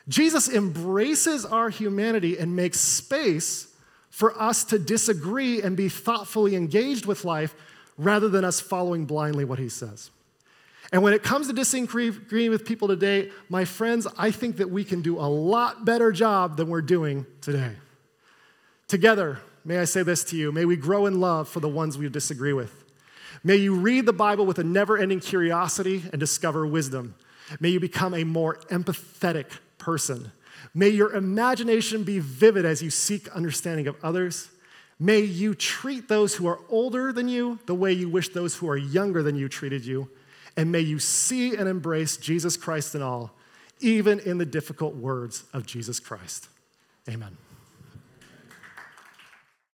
Jesus 0.09 0.49
embraces 0.49 1.45
our 1.45 1.69
humanity 1.69 2.37
and 2.37 2.55
makes 2.55 2.79
space 2.79 3.72
for 4.13 4.39
us 4.39 4.63
to 4.63 4.77
disagree 4.77 5.59
and 5.59 5.75
be 5.75 5.89
thoughtfully 5.89 6.55
engaged 6.55 7.07
with 7.07 7.25
life 7.25 7.55
rather 7.97 8.29
than 8.29 8.45
us 8.45 8.61
following 8.61 9.05
blindly 9.05 9.43
what 9.43 9.57
he 9.57 9.67
says. 9.67 10.11
And 10.91 11.01
when 11.01 11.13
it 11.13 11.23
comes 11.23 11.47
to 11.47 11.53
disagreeing 11.53 12.51
with 12.51 12.63
people 12.63 12.87
today, 12.87 13.31
my 13.49 13.65
friends, 13.65 14.05
I 14.15 14.29
think 14.29 14.57
that 14.57 14.69
we 14.69 14.83
can 14.83 15.01
do 15.01 15.17
a 15.17 15.25
lot 15.25 15.83
better 15.83 16.11
job 16.11 16.57
than 16.57 16.69
we're 16.69 16.83
doing 16.83 17.25
today. 17.41 17.71
Together, 18.87 19.39
may 19.65 19.79
I 19.79 19.85
say 19.85 20.03
this 20.03 20.23
to 20.25 20.37
you 20.37 20.51
may 20.51 20.65
we 20.65 20.75
grow 20.75 21.07
in 21.07 21.19
love 21.19 21.49
for 21.49 21.59
the 21.59 21.67
ones 21.67 21.97
we 21.97 22.07
disagree 22.07 22.53
with. 22.53 22.83
May 23.43 23.55
you 23.55 23.73
read 23.73 24.05
the 24.05 24.13
Bible 24.13 24.45
with 24.45 24.59
a 24.59 24.63
never 24.63 24.95
ending 24.95 25.21
curiosity 25.21 26.03
and 26.11 26.19
discover 26.19 26.67
wisdom. 26.67 27.15
May 27.59 27.69
you 27.69 27.79
become 27.79 28.13
a 28.13 28.25
more 28.25 28.57
empathetic 28.69 29.47
person. 29.79 30.31
May 30.73 30.89
your 30.89 31.13
imagination 31.13 32.03
be 32.03 32.19
vivid 32.19 32.65
as 32.65 32.81
you 32.81 32.89
seek 32.89 33.29
understanding 33.29 33.87
of 33.87 33.95
others. 34.03 34.49
May 34.99 35.19
you 35.21 35.53
treat 35.53 36.07
those 36.07 36.35
who 36.35 36.47
are 36.47 36.59
older 36.69 37.11
than 37.11 37.27
you 37.27 37.59
the 37.65 37.75
way 37.75 37.91
you 37.91 38.09
wish 38.09 38.29
those 38.29 38.55
who 38.55 38.69
are 38.69 38.77
younger 38.77 39.23
than 39.23 39.35
you 39.35 39.49
treated 39.49 39.85
you. 39.85 40.09
And 40.55 40.71
may 40.71 40.81
you 40.81 40.99
see 40.99 41.55
and 41.55 41.67
embrace 41.67 42.17
Jesus 42.17 42.57
Christ 42.57 42.95
in 42.95 43.01
all, 43.01 43.31
even 43.79 44.19
in 44.19 44.37
the 44.37 44.45
difficult 44.45 44.95
words 44.95 45.43
of 45.51 45.65
Jesus 45.65 45.99
Christ. 45.99 46.47
Amen. 47.09 47.37